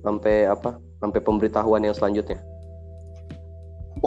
[0.00, 0.76] sampai apa?
[1.00, 2.40] Sampai pemberitahuan yang selanjutnya.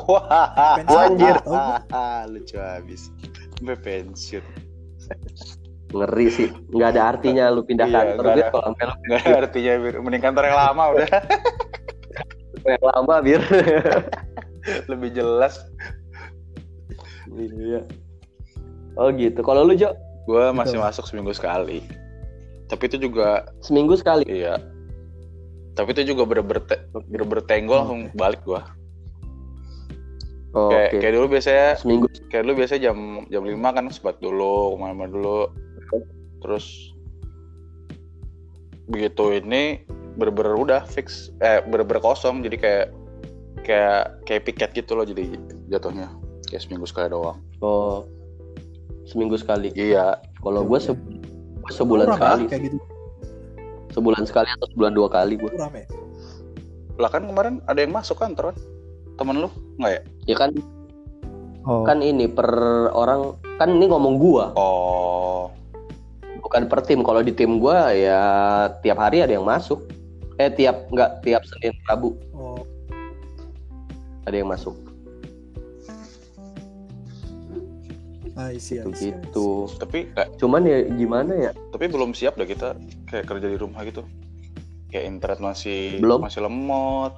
[0.07, 1.35] Wah, anjir.
[1.43, 2.25] tahu gua.
[2.25, 3.11] lucu habis.
[3.57, 4.45] Sampai pensiun.
[5.87, 6.49] Ngeri sih.
[6.69, 8.45] Nggak ada artinya lu pindah Iya, kantor nggak ada.
[8.49, 9.93] kalau sampai lu Nggak ada artinya, Bir.
[9.99, 11.09] Mending kantor yang lama udah.
[12.67, 13.41] yang lama bir.
[14.91, 15.53] Lebih jelas.
[17.31, 17.81] iya.
[18.95, 19.39] Oh gitu.
[19.41, 21.79] Kalau lu Jo Gue masih masuk seminggu sekali.
[22.67, 24.27] Tapi itu juga, seminggu sekali.
[24.27, 24.59] iya.
[25.71, 28.59] Tapi itu juga bener-bener te- bener-bener tenggol langsung balik gue.
[30.49, 30.97] Oh, Kayak, Oke.
[30.99, 32.05] kayak dulu biasanya Seminggu.
[32.27, 35.39] kayak dulu biasanya jam jam 5 kan sebat dulu ke mana-mana dulu
[36.39, 36.93] terus
[38.87, 39.83] begitu ini
[40.15, 42.85] bener-bener udah fix eh bener-bener kosong jadi kayak
[43.61, 45.35] kayak kayak piket gitu loh jadi
[45.67, 46.07] jatuhnya
[46.45, 48.05] kayak seminggu sekali doang Oh.
[49.03, 49.71] Seminggu sekali.
[49.73, 50.93] iya Kalau gue se-
[51.69, 52.43] sebulan Kurang sekali.
[52.43, 52.77] ya, kayak gitu
[53.89, 55.47] Sebulan sekali atau sebulan dua kali gue.
[55.47, 55.85] kurang ya.
[56.97, 58.57] lah kan kemarin ada yang masuk kantor kan
[59.17, 59.49] temen lu
[59.81, 60.01] nggak ya?
[60.29, 60.51] Ya kan
[61.67, 62.47] Oh, kan ini per
[62.95, 64.55] orang kan ini ngomong gua.
[64.55, 65.51] Oh.
[66.39, 68.21] Bukan per tim kalau di tim gua ya
[68.79, 69.83] tiap hari ada yang masuk.
[70.39, 72.15] Eh tiap nggak tiap senin rabu.
[72.31, 72.63] Oh,
[74.23, 74.79] ada yang masuk.
[78.37, 79.11] I see, I gitu see, I see.
[79.11, 79.47] gitu
[79.81, 81.51] tapi kayak cuman ya gimana ya?
[81.73, 82.79] Tapi belum siap dah kita
[83.11, 84.07] kayak kerja di rumah gitu.
[84.87, 86.23] Kayak internet masih Belum.
[86.23, 87.11] masih lemot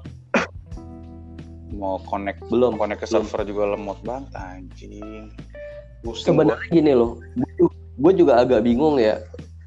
[1.79, 3.23] mau connect belum connect ke Belum.
[3.23, 5.31] server juga lemot banget anjing.
[6.03, 7.19] Pusing sebenarnya gini loh
[7.99, 9.19] gue juga agak bingung ya.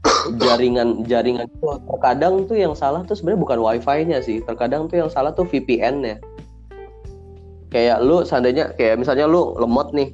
[0.44, 5.10] Jaringan jaringan tuh terkadang tuh yang salah tuh sebenarnya bukan wifi-nya sih terkadang tuh yang
[5.10, 6.18] salah tuh VPN-nya
[7.72, 10.12] kayak lu seandainya kayak misalnya lu lemot nih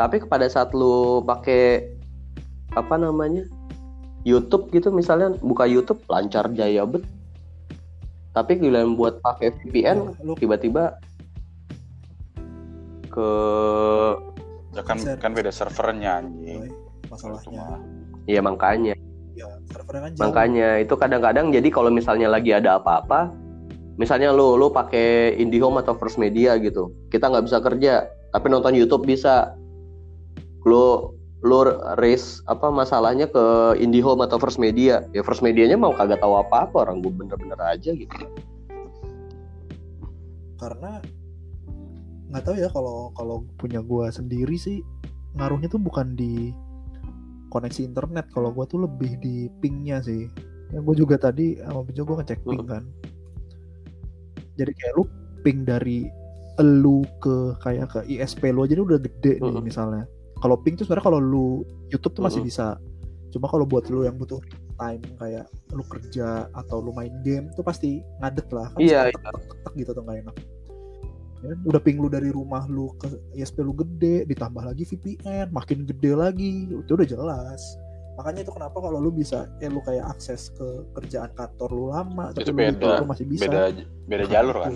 [0.00, 1.86] tapi pada saat lu pakai
[2.74, 3.46] apa namanya
[4.24, 7.04] YouTube gitu misalnya buka YouTube lancar jaya bet.
[8.34, 10.98] Tapi giliran buat pakai VPN lu tiba-tiba
[13.14, 13.30] ke
[14.74, 16.74] ya kan Ser- kan beda servernya anjing
[17.06, 17.78] masalahnya Cuma-
[18.26, 18.98] ya makanya
[19.34, 20.22] ya servernya kan jauh.
[20.30, 23.34] Makanya itu kadang-kadang jadi kalau misalnya lagi ada apa-apa,
[23.98, 28.78] misalnya lu lu pakai IndiHome atau First Media gitu, kita nggak bisa kerja, tapi nonton
[28.78, 29.58] YouTube bisa.
[30.64, 31.12] Lu
[31.44, 31.60] lu
[32.00, 36.88] raise apa masalahnya ke IndiHome atau First Media, ya First Medianya mau kagak tahu apa-apa
[36.88, 38.16] orang gue bener-bener aja gitu.
[40.54, 41.02] karena
[42.34, 44.82] nggak tahu ya kalau kalau punya gua sendiri sih
[45.38, 46.50] ngaruhnya tuh bukan di
[47.48, 48.26] koneksi internet.
[48.34, 50.26] Kalau gua tuh lebih di pingnya sih.
[50.74, 52.70] Ya gue juga tadi sama Bejo gue ngecek ping Hmm.
[52.70, 52.84] kan.
[54.58, 55.04] Jadi kayak lu
[55.46, 56.10] ping dari
[56.58, 59.62] elu ke kayak ke ISP lu aja udah gede nih Hmm.
[59.62, 60.02] misalnya.
[60.42, 61.46] Kalau ping tuh sebenarnya kalau lu
[61.94, 62.48] YouTube tuh masih Hmm.
[62.50, 62.66] bisa.
[63.30, 64.42] Cuma kalau buat lu yang butuh
[64.74, 68.74] time kayak lu kerja atau lu main game tuh pasti ngadet lah.
[68.74, 70.36] Kan Iya, tek, tek, tek, tek gitu tuh nggak enak
[71.44, 73.04] Ya, udah ping lu dari rumah lu ke
[73.36, 76.72] ISP lu gede ditambah lagi VPN makin gede lagi.
[76.72, 77.60] Itu udah jelas.
[78.16, 80.66] Makanya itu kenapa kalau lu bisa ya lu kayak akses ke
[80.96, 83.44] kerjaan kantor lu lama tapi Itu lu beda, rumah masih bisa.
[83.44, 83.62] Beda
[84.08, 84.72] beda jalur kan.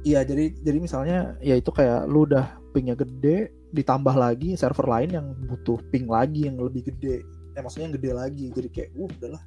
[0.00, 5.10] Iya jadi jadi misalnya ya itu kayak lu udah pingnya gede ditambah lagi server lain
[5.10, 7.26] yang butuh ping lagi yang lebih gede.
[7.58, 8.46] Eh maksudnya yang gede lagi.
[8.54, 9.42] Jadi kayak uh udahlah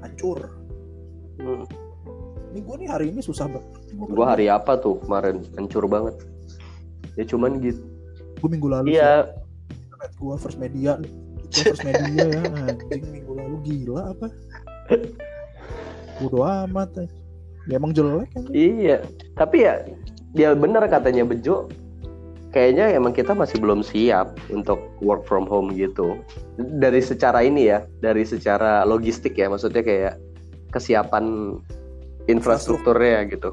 [0.00, 0.38] hancur.
[1.42, 1.83] Hmm.
[2.54, 3.66] Ini gue nih hari ini susah banget
[4.14, 6.14] Gua hari apa tuh kemarin hancur banget.
[7.18, 7.82] Ya cuman gitu.
[8.38, 9.34] gue minggu lalu Iya,
[9.74, 12.42] internet gue first media itu first media ya
[12.92, 14.26] anjing minggu lalu gila apa
[16.20, 17.10] Bodo amat eh.
[17.66, 19.02] ya emang jelek kan Iya,
[19.34, 19.82] tapi ya
[20.34, 21.66] dia benar katanya Bejo.
[22.54, 26.22] Kayaknya emang kita masih belum siap untuk work from home gitu.
[26.54, 30.14] Dari secara ini ya, dari secara logistik ya, maksudnya kayak
[30.70, 31.58] kesiapan
[32.30, 33.52] infrastrukturnya gitu.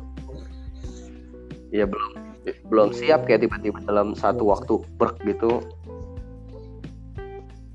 [1.72, 2.12] Ya belum
[2.68, 5.62] belum siap kayak tiba-tiba dalam satu waktu berk gitu.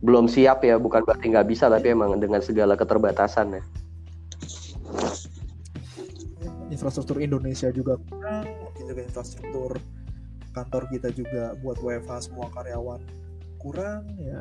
[0.04, 3.62] Belum siap ya, bukan berarti nggak bisa, tapi emang dengan segala keterbatasan ya.
[6.70, 9.70] infrastruktur Indonesia juga kurang mungkin juga infrastruktur
[10.52, 13.00] kantor kita juga buat WFH semua karyawan
[13.60, 14.40] kurang ya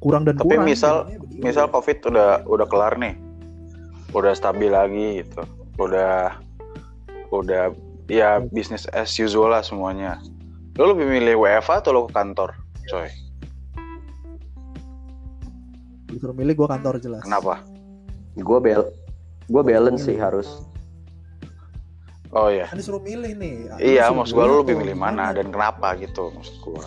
[0.00, 3.16] kurang dan Tapi kurang misal- misal covid udah udah kelar nih
[4.14, 5.42] udah stabil lagi gitu
[5.76, 6.40] udah
[7.30, 7.72] udah
[8.08, 10.20] ya bisnis as usual lah semuanya.
[10.76, 12.52] Lo lebih milih WFA atau lo ke kantor
[12.86, 13.08] coy?
[16.06, 17.22] Disuruh milih gue kantor jelas.
[17.24, 17.60] Kenapa?
[18.36, 18.88] Gue bel,
[19.48, 20.48] gue balance sih harus.
[22.36, 23.72] oh ya kan disuruh milih nih.
[23.80, 26.84] Iya maksud gua lo lebih milih mana dan kenapa gitu maksud gua.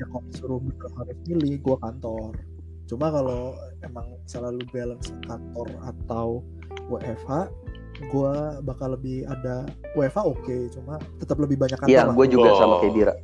[0.00, 0.60] Ya kalau disuruh
[0.96, 2.32] harus milih gue kantor.
[2.88, 3.52] Cuma kalau
[3.84, 6.40] emang selalu balance kantor atau
[6.88, 7.32] WFH
[7.98, 12.56] gue bakal lebih ada WFH oke cuma tetap lebih banyak kantor Iya, gue juga Oh.
[12.56, 13.14] sama kayak Dira.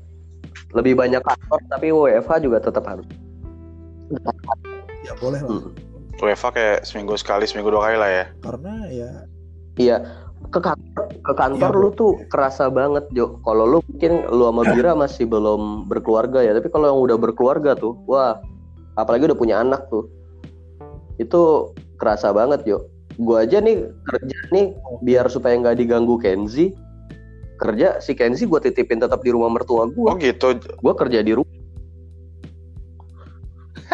[0.74, 3.06] Lebih banyak kantor, tapi WFH juga tetap harus.
[5.02, 5.70] ya boleh lah Hmm.
[6.16, 9.10] WFA kayak seminggu sekali seminggu dua kali lah ya karena ya
[9.74, 9.96] Iya,
[10.48, 13.42] ke kantor, ke kantor Iya, lu tuh kerasa banget Jo.
[13.42, 17.74] Kalau lu mungkin lu sama Bira masih belum berkeluarga ya, tapi kalau yang udah berkeluarga
[17.74, 18.38] tuh, wah,
[18.94, 20.06] apalagi udah punya anak tuh,
[21.16, 22.86] itu kerasa banget Jo.
[23.14, 26.74] Gua aja nih kerja nih biar supaya nggak diganggu Kenzi,
[27.56, 30.08] kerja si Kenzi gue titipin tetap di rumah mertua gue.
[30.10, 31.54] oh gitu Gue kerja di rumah,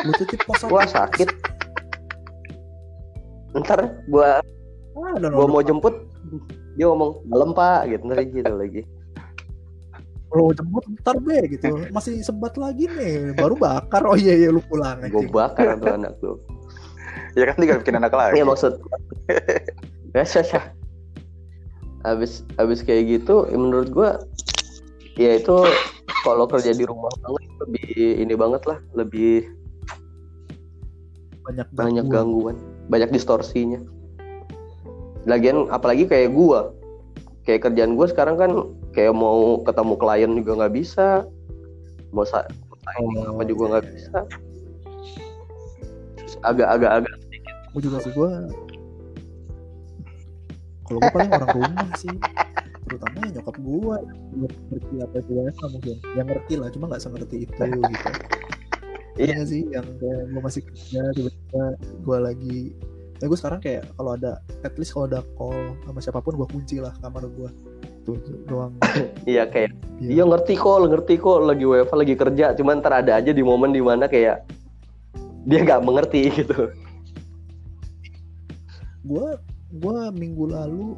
[0.00, 1.28] lu titip pos Wah, sakit.
[3.50, 4.38] ntar gua
[4.94, 6.06] ah, gua mau jemput,
[6.78, 8.82] dia ngomong malam pak, gitu ntar gitu lagi.
[10.30, 14.62] lo jemput ntar be gitu masih sempat lagi nih baru bakar oh iya iya lu
[14.62, 16.38] pulang Gue bakar tuh anak tuh.
[17.38, 18.72] Ya kan tinggal bikin anak lagi Iya maksud
[20.14, 20.62] ya.
[22.08, 24.10] Abis abis kayak gitu, ya menurut gua
[25.20, 25.52] ya itu
[26.24, 27.90] kalau kerja di rumah banget lebih
[28.24, 29.44] ini banget lah, lebih
[31.44, 32.56] banyak banyak gangguan.
[32.56, 33.80] gangguan, banyak distorsinya.
[35.28, 36.72] Lagian apalagi kayak gua,
[37.44, 38.50] kayak kerjaan gua sekarang kan
[38.96, 41.28] kayak mau ketemu klien juga nggak bisa,
[42.16, 42.48] mau sa
[42.98, 43.92] Oh, apa juga nggak iya.
[43.94, 44.18] bisa.
[46.16, 47.19] Terus Agak-agak agak
[47.70, 48.30] gue juga sih gue
[50.90, 52.14] kalau gue paling orang rumah sih.
[52.90, 53.96] Terutama ya nyokap gue
[54.74, 55.96] ngerti apa itu WFH mungkin.
[56.18, 58.10] Yang ngerti lah cuma nggak sengerti itu gitu.
[59.14, 59.36] Iya.
[59.36, 62.60] iya sih yang kayak gue masih kerja tiba-tiba gue lagi.
[63.22, 66.48] Ya gue sekarang kayak kalau ada at least kalau ada call sama siapa pun gue
[66.50, 67.50] kunci lah kamar gue
[68.02, 68.74] tuh tuh doang.
[69.30, 70.10] Iya kayak Iya.
[70.16, 71.38] Iya ngerti kok, ngerti kok.
[71.44, 74.48] Lagi WFH lagi kerja, cuman ntar ada aja di momen di mana kayak
[75.44, 76.72] dia nggak mengerti gitu.
[79.04, 79.26] Gue
[79.70, 80.96] gue minggu lalu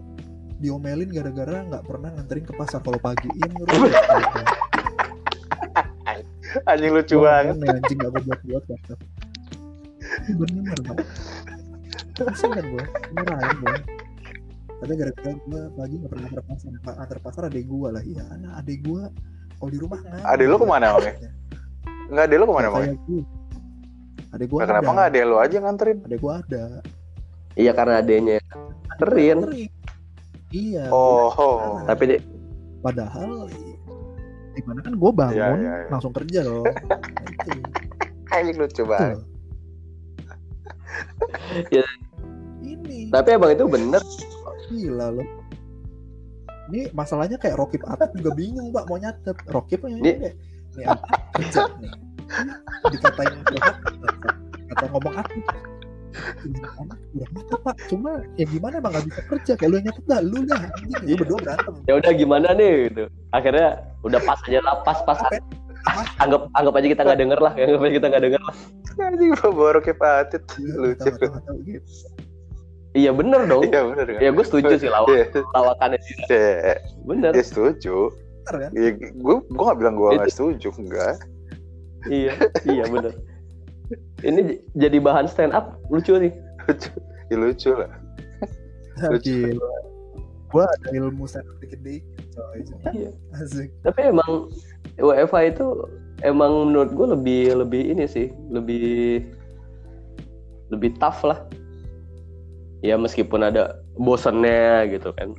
[0.62, 3.94] diomelin gara-gara nggak pernah nganterin ke pasar kalau pagiin terus
[6.70, 7.56] anjing lucu banget.
[7.64, 9.00] anjing gak gue buat buat WhatsApp
[10.36, 10.96] bener pak
[12.22, 12.84] pusing kan gue
[13.16, 13.76] marahin gue
[14.82, 18.02] tapi gara-gara gue pagi gak pernah antar pasar antar pasar adek gue lah.
[18.02, 19.02] Iya anak adek gue
[19.62, 21.30] kalau di rumah nggak Adek lu ke mana, emangnya?
[22.10, 23.20] nggak ada lo ke mana kayak bang gue
[24.34, 25.98] adek gue Nah, kenapa nggak ada lo aja nganterin?
[26.02, 26.64] Adek gue ada
[27.52, 28.36] Iya karena adanya
[28.88, 29.38] Nganterin.
[30.48, 30.84] iya.
[30.88, 32.20] Oh, tapi dia,
[32.80, 33.48] padahal
[34.52, 35.88] di mana kan gue bangun Iya, iya, iya.
[35.88, 37.50] langsung kerja loh nah, itu
[38.28, 39.18] anjing lucu banget.
[41.72, 41.84] Ya.
[42.60, 43.08] ini.
[43.08, 44.00] Tapi emang itu bener.
[44.68, 45.24] gila loh.
[46.68, 48.88] Ini masalahnya kayak Rokip Atap juga bingung pak.
[48.88, 49.36] Mau nyatet.
[49.48, 50.34] Rokip ini Ini- kayak
[50.76, 51.92] nih Atap kerja nih.
[52.92, 53.34] Dikatain
[54.68, 55.32] kata ngomong Ini anak
[56.44, 60.20] udah nyatet pak cuma ya gimana emang gak bisa kerja kayak lu yang nyatet dah
[60.20, 63.04] lu dah anjing lu berdua berantem Ya udah gimana nih gitu.
[63.30, 63.68] Akhirnya
[64.02, 65.18] udah pas aja lah, pas pas.
[65.28, 65.40] Ya?
[66.18, 68.54] Anggap anggap aja kita nggak denger lah, anggap aja kita nggak denger lah.
[69.02, 71.26] anjing baru kepatit Iya, lucu gitu.
[72.92, 73.62] Iya bener dong.
[73.64, 75.24] iya bener kan Ya gue setuju sih lawak Iya,
[75.56, 76.14] lawakannya sih.
[76.28, 76.76] iya,
[77.08, 77.32] Bener.
[77.32, 78.12] iya, setuju
[78.44, 81.14] Bener kan Iya, gue gue nggak bilang gue nggak setuju enggak
[82.04, 82.34] Iya,
[82.68, 83.14] iya bener.
[84.22, 86.32] Ini jadi bahan stand up lucu nih.
[86.70, 86.90] lucu
[87.30, 87.90] ya, lucu lah
[89.10, 89.58] Lucu.
[90.52, 92.60] Gua ada ilmu saya dikit-dikit coy.
[92.92, 93.10] Iya.
[93.40, 93.72] Asik.
[93.82, 94.52] Tapi emang
[95.00, 95.66] WFH itu
[96.20, 99.24] emang menurut gue lebih lebih ini sih, lebih
[100.68, 101.40] lebih tough lah.
[102.84, 105.32] Ya meskipun ada bosannya gitu kan.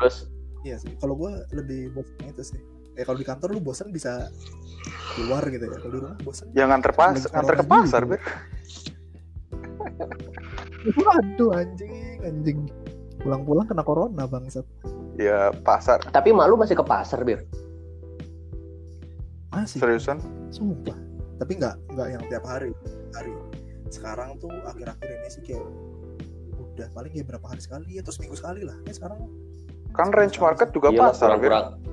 [0.00, 0.30] Terus
[0.60, 0.92] Iya sih.
[1.00, 2.60] Kalau gua lebih bosan itu sih.
[3.00, 4.28] Kayak kalau di kantor lu bosan bisa
[5.16, 5.80] keluar gitu ya.
[5.80, 6.52] Kalau di rumah bosan.
[6.52, 8.12] yang nganter pas nganter ke pasar gitu.
[8.12, 8.20] ber
[11.00, 12.68] Waduh anjing, anjing.
[13.24, 14.68] Pulang-pulang kena corona bangsat.
[15.16, 17.40] ya pasar tapi malu masih ke pasar bir.
[19.48, 19.80] Masih.
[19.80, 20.20] seriusan
[20.52, 20.92] Sumpah.
[21.40, 22.68] Tapi nggak nggak yang tiap hari.
[23.16, 23.32] Hari.
[23.88, 25.64] Sekarang tuh akhir-akhir ini sih kayak
[26.76, 28.76] udah paling ya berapa hari sekali atau seminggu sekali lah.
[28.84, 29.24] Ya sekarang
[29.96, 31.89] kan range market juga Iyalah, pasar ber kurang-kurang.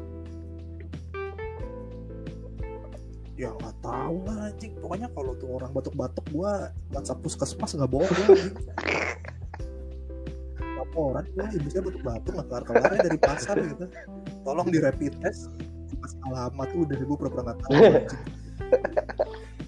[3.37, 4.73] Ya nggak tahu lah anjing.
[4.81, 8.55] Pokoknya kalau tuh orang batuk-batuk gua WhatsApp puskesmas nggak bohong gua anjing.
[10.57, 13.85] Laporan gua ibu saya batuk-batuk nggak kelar kelarnya dari pasar gitu.
[14.41, 15.53] Tolong di rapid test.
[16.01, 18.21] Pas alamat tuh udah ibu pura-pura nggak tahu anjing.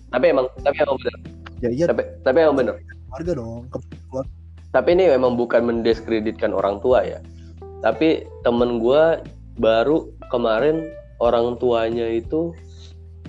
[0.09, 1.15] Tapi emang tapi emang bener.
[1.61, 1.85] ya iya.
[1.85, 2.75] Tapi tapi emang bener.
[3.09, 4.25] warga dong kebetulan
[4.69, 7.21] Tapi ini memang bukan mendiskreditkan orang tua ya.
[7.85, 9.21] Tapi temen gua
[9.61, 10.89] baru kemarin
[11.19, 12.53] orang tuanya itu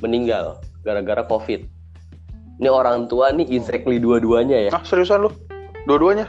[0.00, 1.64] meninggal gara-gara covid.
[2.60, 4.70] Ini orang tua nih exactly dua-duanya ya.
[4.72, 5.30] Ah seriusan lu?
[5.88, 6.28] Dua-duanya?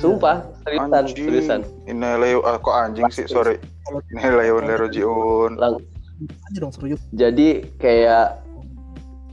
[0.00, 1.26] Sumpah, seriusan, Anjing.
[1.30, 1.60] seriusan.
[1.86, 3.54] Ineleo, ah, kok anjing sih, sorry.
[3.86, 5.54] Kalau- Ineleo lerojiun.
[5.60, 5.84] Lang-
[6.58, 8.44] dong serius jadi kayak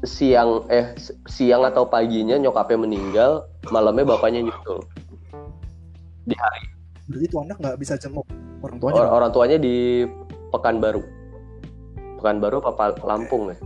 [0.07, 0.95] siang eh
[1.27, 3.43] siang atau paginya nyokapnya meninggal,
[3.73, 4.79] malamnya bapaknya nyusul.
[7.07, 8.27] berarti tuh anak nggak bisa jenguk
[8.59, 10.03] orang tuanya Or- orang tuanya di
[10.51, 10.99] Pekanbaru.
[12.17, 13.57] Pekanbaru apa Pa- Lampung ya?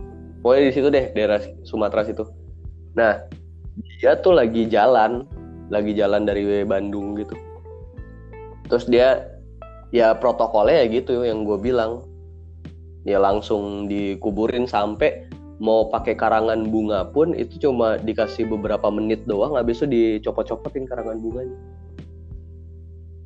[0.44, 2.26] Pokoknya di situ deh, daerah Sumatera situ.
[2.98, 3.24] Nah,
[3.98, 5.24] dia tuh lagi jalan,
[5.70, 7.34] lagi jalan dari Bandung gitu.
[8.68, 9.32] Terus dia
[9.94, 12.04] ya protokolnya ya gitu yang gue bilang.
[13.02, 15.26] Ya langsung dikuburin sampai
[15.62, 19.86] mau pakai karangan bunga pun itu cuma dikasih beberapa menit doang habis itu
[20.18, 21.54] dicopot-copotin karangan bunganya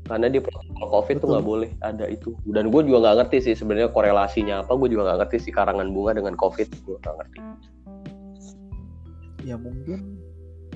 [0.07, 2.33] karena di protokol covid tuh nggak boleh ada itu.
[2.47, 4.73] Dan gue juga nggak ngerti sih sebenarnya korelasinya apa.
[4.79, 6.71] Gue juga nggak ngerti sih karangan bunga dengan covid.
[6.87, 7.39] Gue nggak ngerti.
[9.47, 10.19] Ya mungkin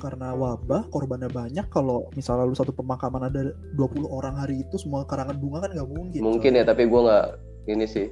[0.03, 1.67] karena wabah korbannya banyak.
[1.71, 5.89] Kalau misalnya lu satu pemakaman ada 20 orang hari itu semua karangan bunga kan nggak
[5.91, 7.27] mungkin mungkin ya tapi gue nggak
[7.71, 8.11] ini sih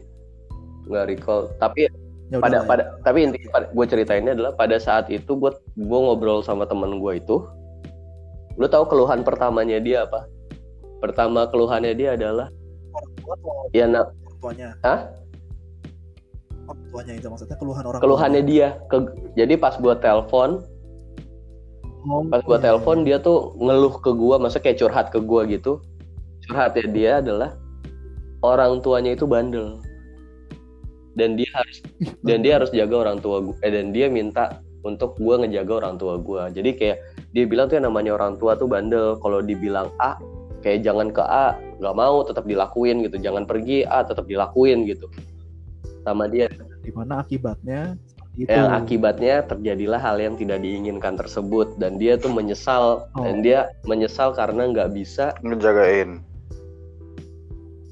[0.86, 1.50] nggak recall.
[1.58, 1.90] Tapi
[2.28, 2.68] ya pada ya.
[2.68, 5.50] pada tapi inti gue ceritainnya adalah pada saat itu gue
[5.80, 7.40] gue ngobrol sama temen gue itu
[8.60, 10.28] lu tahu keluhan pertamanya dia apa
[10.98, 12.50] pertama keluhannya dia adalah
[12.94, 14.68] orang tua atau ya na- orang tuanya?
[14.82, 15.00] Hah?
[16.68, 18.68] orang tuanya itu maksudnya keluhan orang keluhannya dia.
[18.92, 18.96] Ke
[19.34, 20.60] jadi pas gue telepon.
[22.08, 25.44] Oh, pas gua iya, telepon dia tuh ngeluh ke gua masa kayak curhat ke gua
[25.50, 25.82] gitu.
[26.46, 27.58] Curhatnya dia adalah
[28.46, 29.82] orang tuanya itu bandel.
[31.18, 31.82] Dan dia harus
[32.22, 35.94] dan dia harus jaga orang tua gua eh, dan dia minta untuk gua ngejaga orang
[35.98, 36.42] tua gua.
[36.48, 36.98] Jadi kayak
[37.34, 39.18] dia bilang tuh yang namanya orang tua tuh bandel.
[39.18, 40.14] Kalau dibilang A
[40.62, 43.16] kayak jangan ke A nggak mau tetap dilakuin gitu.
[43.18, 45.06] Jangan pergi A tetap dilakuin gitu.
[46.02, 46.50] Sama dia.
[46.82, 47.94] Di mana akibatnya?
[48.38, 48.54] Itu.
[48.54, 51.74] Yang akibatnya terjadilah hal yang tidak diinginkan tersebut.
[51.78, 53.10] Dan dia tuh menyesal.
[53.18, 53.24] Oh.
[53.26, 56.22] dan dia menyesal karena nggak bisa Ngejagain.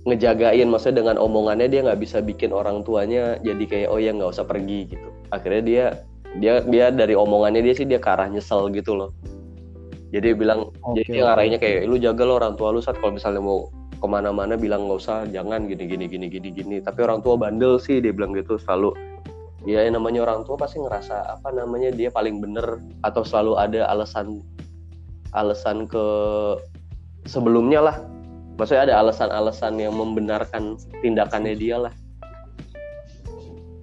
[0.06, 0.70] ngejagain.
[0.70, 4.46] Maksudnya dengan omongannya dia nggak bisa bikin orang tuanya jadi kayak oh ya nggak usah
[4.46, 5.08] pergi gitu.
[5.34, 5.86] Akhirnya dia
[6.38, 9.10] dia dia dari omongannya dia sih dia ke arah nyesel gitu loh
[10.14, 12.98] jadi dia bilang Oke, jadi dia ngarahinnya kayak lu jaga lo orang tua lu saat
[13.02, 16.76] kalau misalnya mau ke mana-mana bilang nggak usah jangan gini gini gini gini gini.
[16.84, 18.94] Tapi orang tua bandel sih dia bilang gitu selalu.
[19.66, 23.90] Ya yang namanya orang tua pasti ngerasa apa namanya dia paling bener atau selalu ada
[23.90, 24.44] alasan
[25.34, 26.04] alasan ke
[27.26, 27.96] sebelumnya lah.
[28.56, 31.92] Maksudnya ada alasan-alasan yang membenarkan tindakannya dia lah.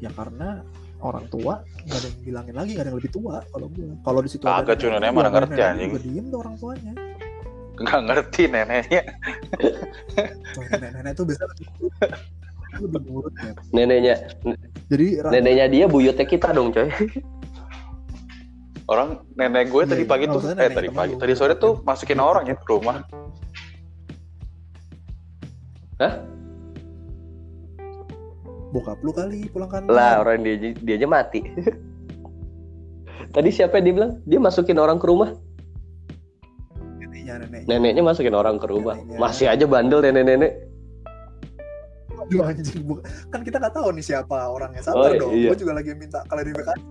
[0.02, 0.66] Ya karena
[1.04, 4.20] orang tua nggak ada yang bilangin lagi nggak ada yang lebih tua kalau gue kalau
[4.24, 5.90] di situ Kagak, cuy, neneknya mana ngerti, anjing.
[5.92, 6.94] gue diem tuh orang tuanya
[7.74, 9.02] Nggak ngerti neneknya.
[10.54, 11.68] Tuh, nenek-nenek tuh biasanya
[12.74, 14.16] lebih nurut ya neneknya
[14.90, 16.90] jadi neneknya dia buyutnya kita dong coy
[18.84, 20.12] Orang nenek gue tadi iya.
[20.12, 23.00] pagi tuh, eh nenek tadi pagi, tadi sore tuh masukin orang ya ke rumah.
[28.74, 29.94] Bokap lu kali pulang kantor.
[29.94, 31.46] Lah orang dia dia aja mati.
[33.36, 35.38] Tadi siapa yang dia bilang dia masukin orang ke rumah.
[36.98, 37.70] Neneknya neneknya.
[37.70, 38.98] Neneknya masukin orang ke rumah.
[38.98, 39.20] Neneknya.
[39.22, 40.74] masih aja bandel nenek-nenek.
[42.24, 42.82] Aduh anjing
[43.30, 44.82] kan kita nggak tahu nih siapa orangnya.
[44.90, 45.54] Oh, sabar dong iya.
[45.54, 46.82] gue juga lagi minta klarifikasi.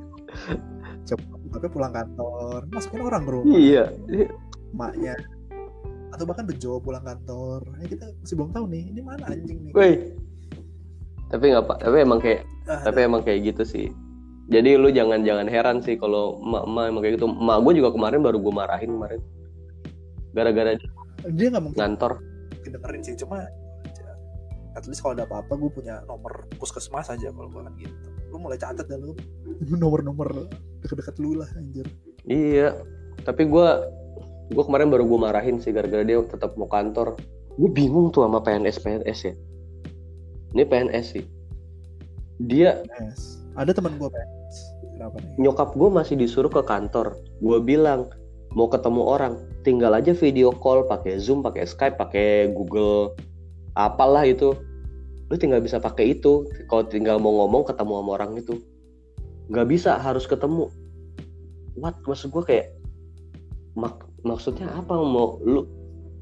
[1.08, 3.54] Coba bokapnya pulang kantor masukin orang ke rumah.
[3.58, 3.84] Iya
[4.70, 5.14] maknya.
[6.12, 7.64] Atau bahkan bejo pulang kantor.
[7.80, 9.72] Ya kita masih belum tahu nih ini mana anjing nih?
[9.74, 9.92] Woi
[11.32, 13.86] tapi nggak pak tapi emang kayak Ah, tapi emang kayak gitu sih.
[14.50, 17.26] Jadi lu jangan jangan heran sih kalau emak emak emang kayak gitu.
[17.26, 19.20] Emak gue juga kemarin baru gue marahin kemarin.
[20.34, 20.90] Gara-gara dia
[21.30, 22.12] dia nggak mungkin ngantor.
[22.62, 23.46] Dengerin sih cuma
[24.72, 28.08] at least kalau ada apa-apa gue punya nomor puskesmas aja kalau gue kan gitu.
[28.30, 29.12] Lu mulai catat dah lu.
[29.82, 30.48] Nomor-nomor
[30.86, 31.86] deket-deket lu lah anjir.
[32.30, 32.78] Iya
[33.26, 33.68] tapi gue
[34.54, 37.18] gue kemarin baru gue marahin sih gara-gara dia tetap mau kantor.
[37.58, 39.34] Gue bingung tuh sama PNS PNS ya
[40.52, 41.24] ini PNS sih.
[42.48, 43.40] Dia yes.
[43.56, 44.56] ada teman gue PNS
[44.96, 45.32] kenapa nih?
[45.40, 47.16] nyokap gue masih disuruh ke kantor.
[47.40, 48.12] Gue bilang
[48.52, 49.34] mau ketemu orang
[49.64, 53.16] tinggal aja video call pakai zoom pakai skype pakai google
[53.74, 54.52] apalah itu.
[55.32, 56.44] Lu tinggal bisa pakai itu.
[56.68, 58.60] Kalau tinggal mau ngomong ketemu sama orang itu.
[59.48, 60.68] Nggak bisa harus ketemu.
[61.80, 61.96] What?
[62.04, 62.66] Maksud gue kayak
[63.72, 64.92] mak maksudnya apa?
[64.92, 65.64] Mau lu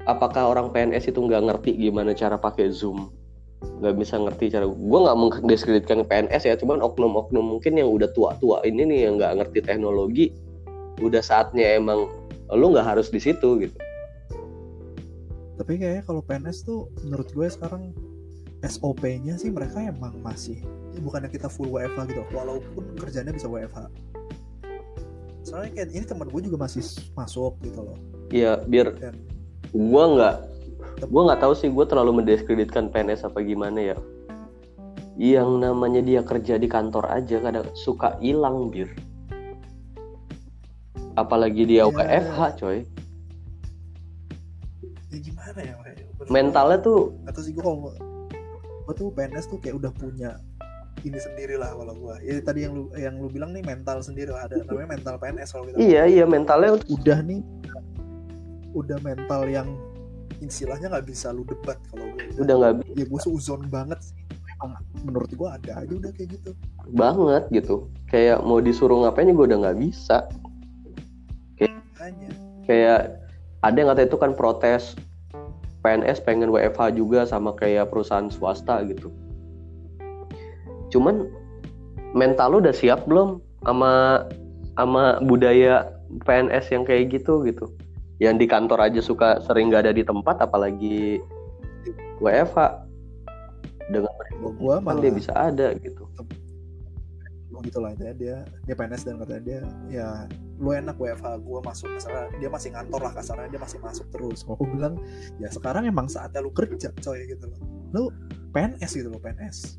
[0.07, 3.20] apakah orang PNS itu nggak ngerti gimana cara pakai zoom
[3.61, 4.65] nggak bisa ngerti cara.
[4.65, 9.41] Gue nggak mendiskreditkan PNS ya cuman oknum-oknum mungkin yang udah tua-tua ini nih yang nggak
[9.41, 10.25] ngerti teknologi
[11.01, 12.09] udah saatnya emang
[12.51, 13.77] lu nggak harus di situ gitu.
[15.61, 17.93] Tapi kayaknya kalau PNS tuh menurut gue sekarang
[18.61, 20.61] SOP-nya sih mereka emang masih
[20.93, 23.89] ya bukannya kita full WFH gitu walaupun kerjanya bisa WFH
[25.41, 26.85] soalnya kayak ini teman gue juga masih
[27.17, 27.97] masuk gitu loh.
[28.29, 29.17] Iya biar dan
[29.73, 30.37] gue nggak
[30.99, 33.97] gue nggak tahu sih gue terlalu mendiskreditkan PNS apa gimana ya.
[35.15, 38.89] Yang namanya dia kerja di kantor aja kadang suka hilang bir.
[41.15, 41.91] Apalagi dia Ya.
[41.91, 42.79] WFH coy.
[45.11, 45.75] Ya gimana ya
[46.29, 47.89] mentalnya tuh atau sih gue kalau
[48.85, 50.37] gue tuh PNS tuh kayak udah punya
[51.01, 54.29] ini sendiri lah kalau gue ya tadi yang lu yang lu bilang nih mental sendiri
[54.29, 54.45] lah.
[54.45, 57.41] Ada namanya mental PNS kalau kita iya iya mentalnya udah nih
[58.71, 59.67] udah mental yang
[60.41, 64.17] istilahnya nggak bisa lu debat kalau gue udah nggak bi- ya gue suzon banget sih.
[64.61, 66.51] Emang menurut gue ada aja udah kayak gitu.
[66.93, 67.75] Banget gitu.
[68.09, 70.25] Kayak mau disuruh ngapain gue udah nggak bisa.
[72.01, 72.29] Hanya
[72.65, 73.21] kayak
[73.61, 74.97] ada yang kata itu kan protes
[75.81, 79.13] PNS pengen WFH juga sama kayak perusahaan swasta gitu.
[80.93, 81.29] Cuman
[82.17, 84.25] mental lu udah siap belum sama
[84.77, 85.89] sama budaya
[86.25, 87.69] PNS yang kayak gitu gitu.
[88.21, 91.17] Yang di kantor aja suka sering gak ada di tempat apalagi
[92.21, 92.85] WFH
[93.89, 96.05] dengan gue kan malah dia bisa ada gitu.
[97.61, 99.59] gitu lah intinya dia dia PNS dan katanya dia
[99.93, 100.07] ya
[100.57, 104.41] lu enak WFH gue masuk kasarnya dia masih ngantor lah kasarnya dia masih masuk terus.
[104.41, 104.97] Kalau bilang
[105.37, 107.61] ya sekarang emang saatnya lu kerja coy gitu loh.
[107.93, 108.03] Lu
[108.49, 109.77] PNS gitu loh PNS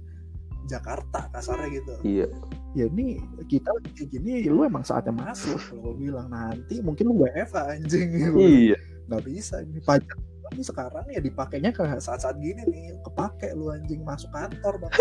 [0.66, 1.92] Jakarta kasarnya gitu.
[2.02, 2.26] Iya.
[2.72, 3.20] ya ini
[3.52, 6.32] kita kayak gini lu emang saatnya masuk kalau gue bilang.
[6.32, 8.08] Nanti mungkin lu WFH anjing.
[8.10, 8.38] Gitu.
[8.38, 8.78] Iya.
[9.10, 10.16] nggak bisa ini pajak
[10.54, 12.96] ini sekarang ya dipakainya ke saat-saat gini nih.
[13.04, 14.92] Kepake lu anjing masuk kantor bang.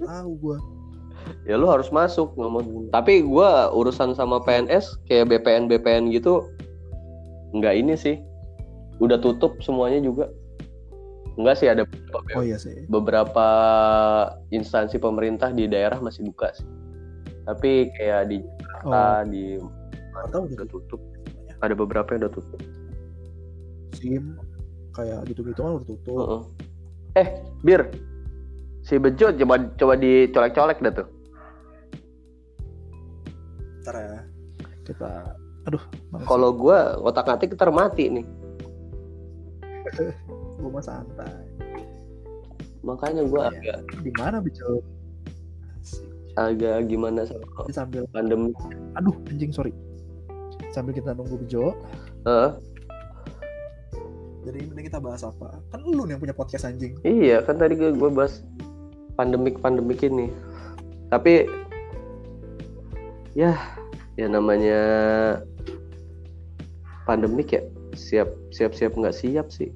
[0.00, 0.58] Tahu gue
[1.44, 2.90] ya lu harus masuk ngomong.
[2.92, 6.48] Tapi gua urusan sama PNS kayak BPN BPN gitu
[7.56, 8.16] nggak ini sih.
[9.00, 10.28] Udah tutup semuanya juga
[11.40, 12.84] enggak sih ada beberapa, oh iya sih.
[12.86, 13.48] beberapa
[14.52, 16.66] instansi pemerintah di daerah masih buka sih.
[17.48, 18.44] Tapi kayak di oh.
[18.60, 19.44] Jakarta di
[20.12, 21.00] Jakarta udah udah tutup.
[21.60, 22.60] Ada beberapa yang udah tutup.
[23.96, 24.36] SIM
[24.92, 26.16] kayak gitu-gitu kan udah tutup.
[26.16, 26.42] Heeh.
[27.18, 27.28] eh
[27.66, 27.90] bir
[28.86, 31.08] si Bejo coba coba dicolek-colek dah tuh.
[33.82, 34.18] Ntar ya
[34.84, 35.10] kita
[35.68, 35.82] aduh
[36.24, 38.26] kalau gua otak atik ntar mati nih
[40.60, 41.32] gue mah santai.
[42.80, 43.80] Makanya gua Iya.
[43.80, 44.80] agak di mana bicara
[46.38, 48.54] agak gimana sama sambil pandemi.
[48.96, 49.74] Aduh anjing sorry.
[50.70, 51.74] Sambil kita nunggu Bejo
[52.24, 52.50] Heeh.
[54.46, 55.60] jadi ini kita bahas apa?
[55.68, 56.96] Kan lu yang punya podcast anjing.
[57.04, 58.40] Iya kan tadi gue gue bahas
[59.18, 60.32] pandemik pandemik ini.
[61.12, 61.44] Tapi
[63.36, 63.52] ya
[64.16, 64.80] ya namanya
[67.04, 69.68] pandemik ya siap siap siap nggak siap sih.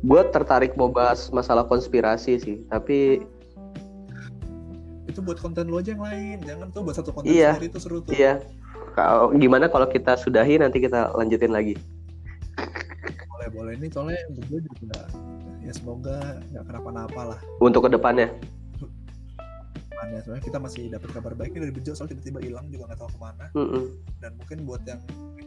[0.00, 3.24] Gue tertarik mau bahas masalah konspirasi sih, tapi
[5.06, 7.56] itu buat konten lu aja yang lain jangan tuh buat satu konten Iya.
[7.56, 8.36] sendiri itu seru tuh iya.
[8.92, 11.72] Kalau gimana kalau kita sudahi nanti kita lanjutin lagi.
[13.32, 15.00] boleh boleh ini soalnya gue juga
[15.60, 18.28] ya semoga nggak kenapa-napa lah Untuk ke depannya.
[20.24, 23.18] Soalnya kita masih dapat kabar baiknya dari Bejo soal tiba-tiba hilang juga nggak tahu ke
[23.20, 23.84] mana Mm-mm.
[24.20, 25.00] dan mungkin buat yang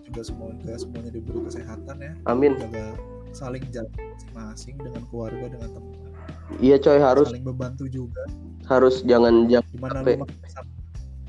[0.04, 2.54] juga semoga semuanya diberi kesehatan ya Amin.
[2.60, 2.94] jaga
[3.32, 5.98] saling jaga masing-masing dengan keluarga dengan teman
[6.58, 8.24] Iya coy harus saling membantu juga
[8.66, 10.26] harus jangan jangan gimana Sampai- lu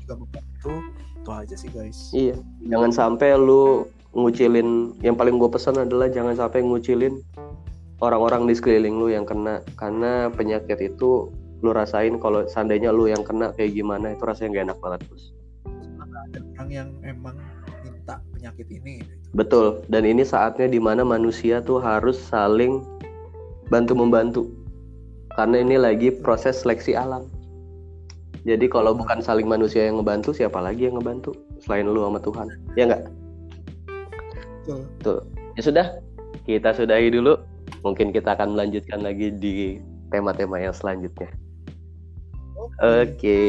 [0.01, 0.73] juga membantu
[1.21, 2.35] itu aja sih guys Iya,
[2.65, 3.85] jangan sampai lu
[4.15, 4.99] ngucilin.
[4.99, 7.21] Yang paling gue pesan adalah jangan sampai ngucilin
[8.03, 9.63] orang-orang di sekeliling lu yang kena.
[9.79, 11.31] Karena penyakit itu
[11.61, 15.23] lu rasain kalau seandainya lu yang kena kayak gimana itu rasanya gak enak banget bos.
[16.21, 17.33] ada orang yang emang
[17.81, 19.01] minta penyakit ini.
[19.31, 19.83] Betul.
[19.87, 22.83] Dan ini saatnya di mana manusia tuh harus saling
[23.71, 24.43] bantu membantu.
[25.39, 27.23] Karena ini lagi proses seleksi alam.
[28.43, 32.47] Jadi kalau bukan saling manusia yang ngebantu, siapa lagi yang ngebantu selain lu sama Tuhan?
[32.75, 33.03] Ya nggak?
[34.65, 34.81] Betul.
[35.05, 35.19] Tuh.
[35.55, 35.85] Ya sudah,
[36.43, 37.37] kita sudahi dulu.
[37.85, 39.79] Mungkin kita akan melanjutkan lagi di
[40.11, 41.29] tema-tema yang selanjutnya.
[42.81, 42.81] Oke.
[42.81, 43.39] Oke,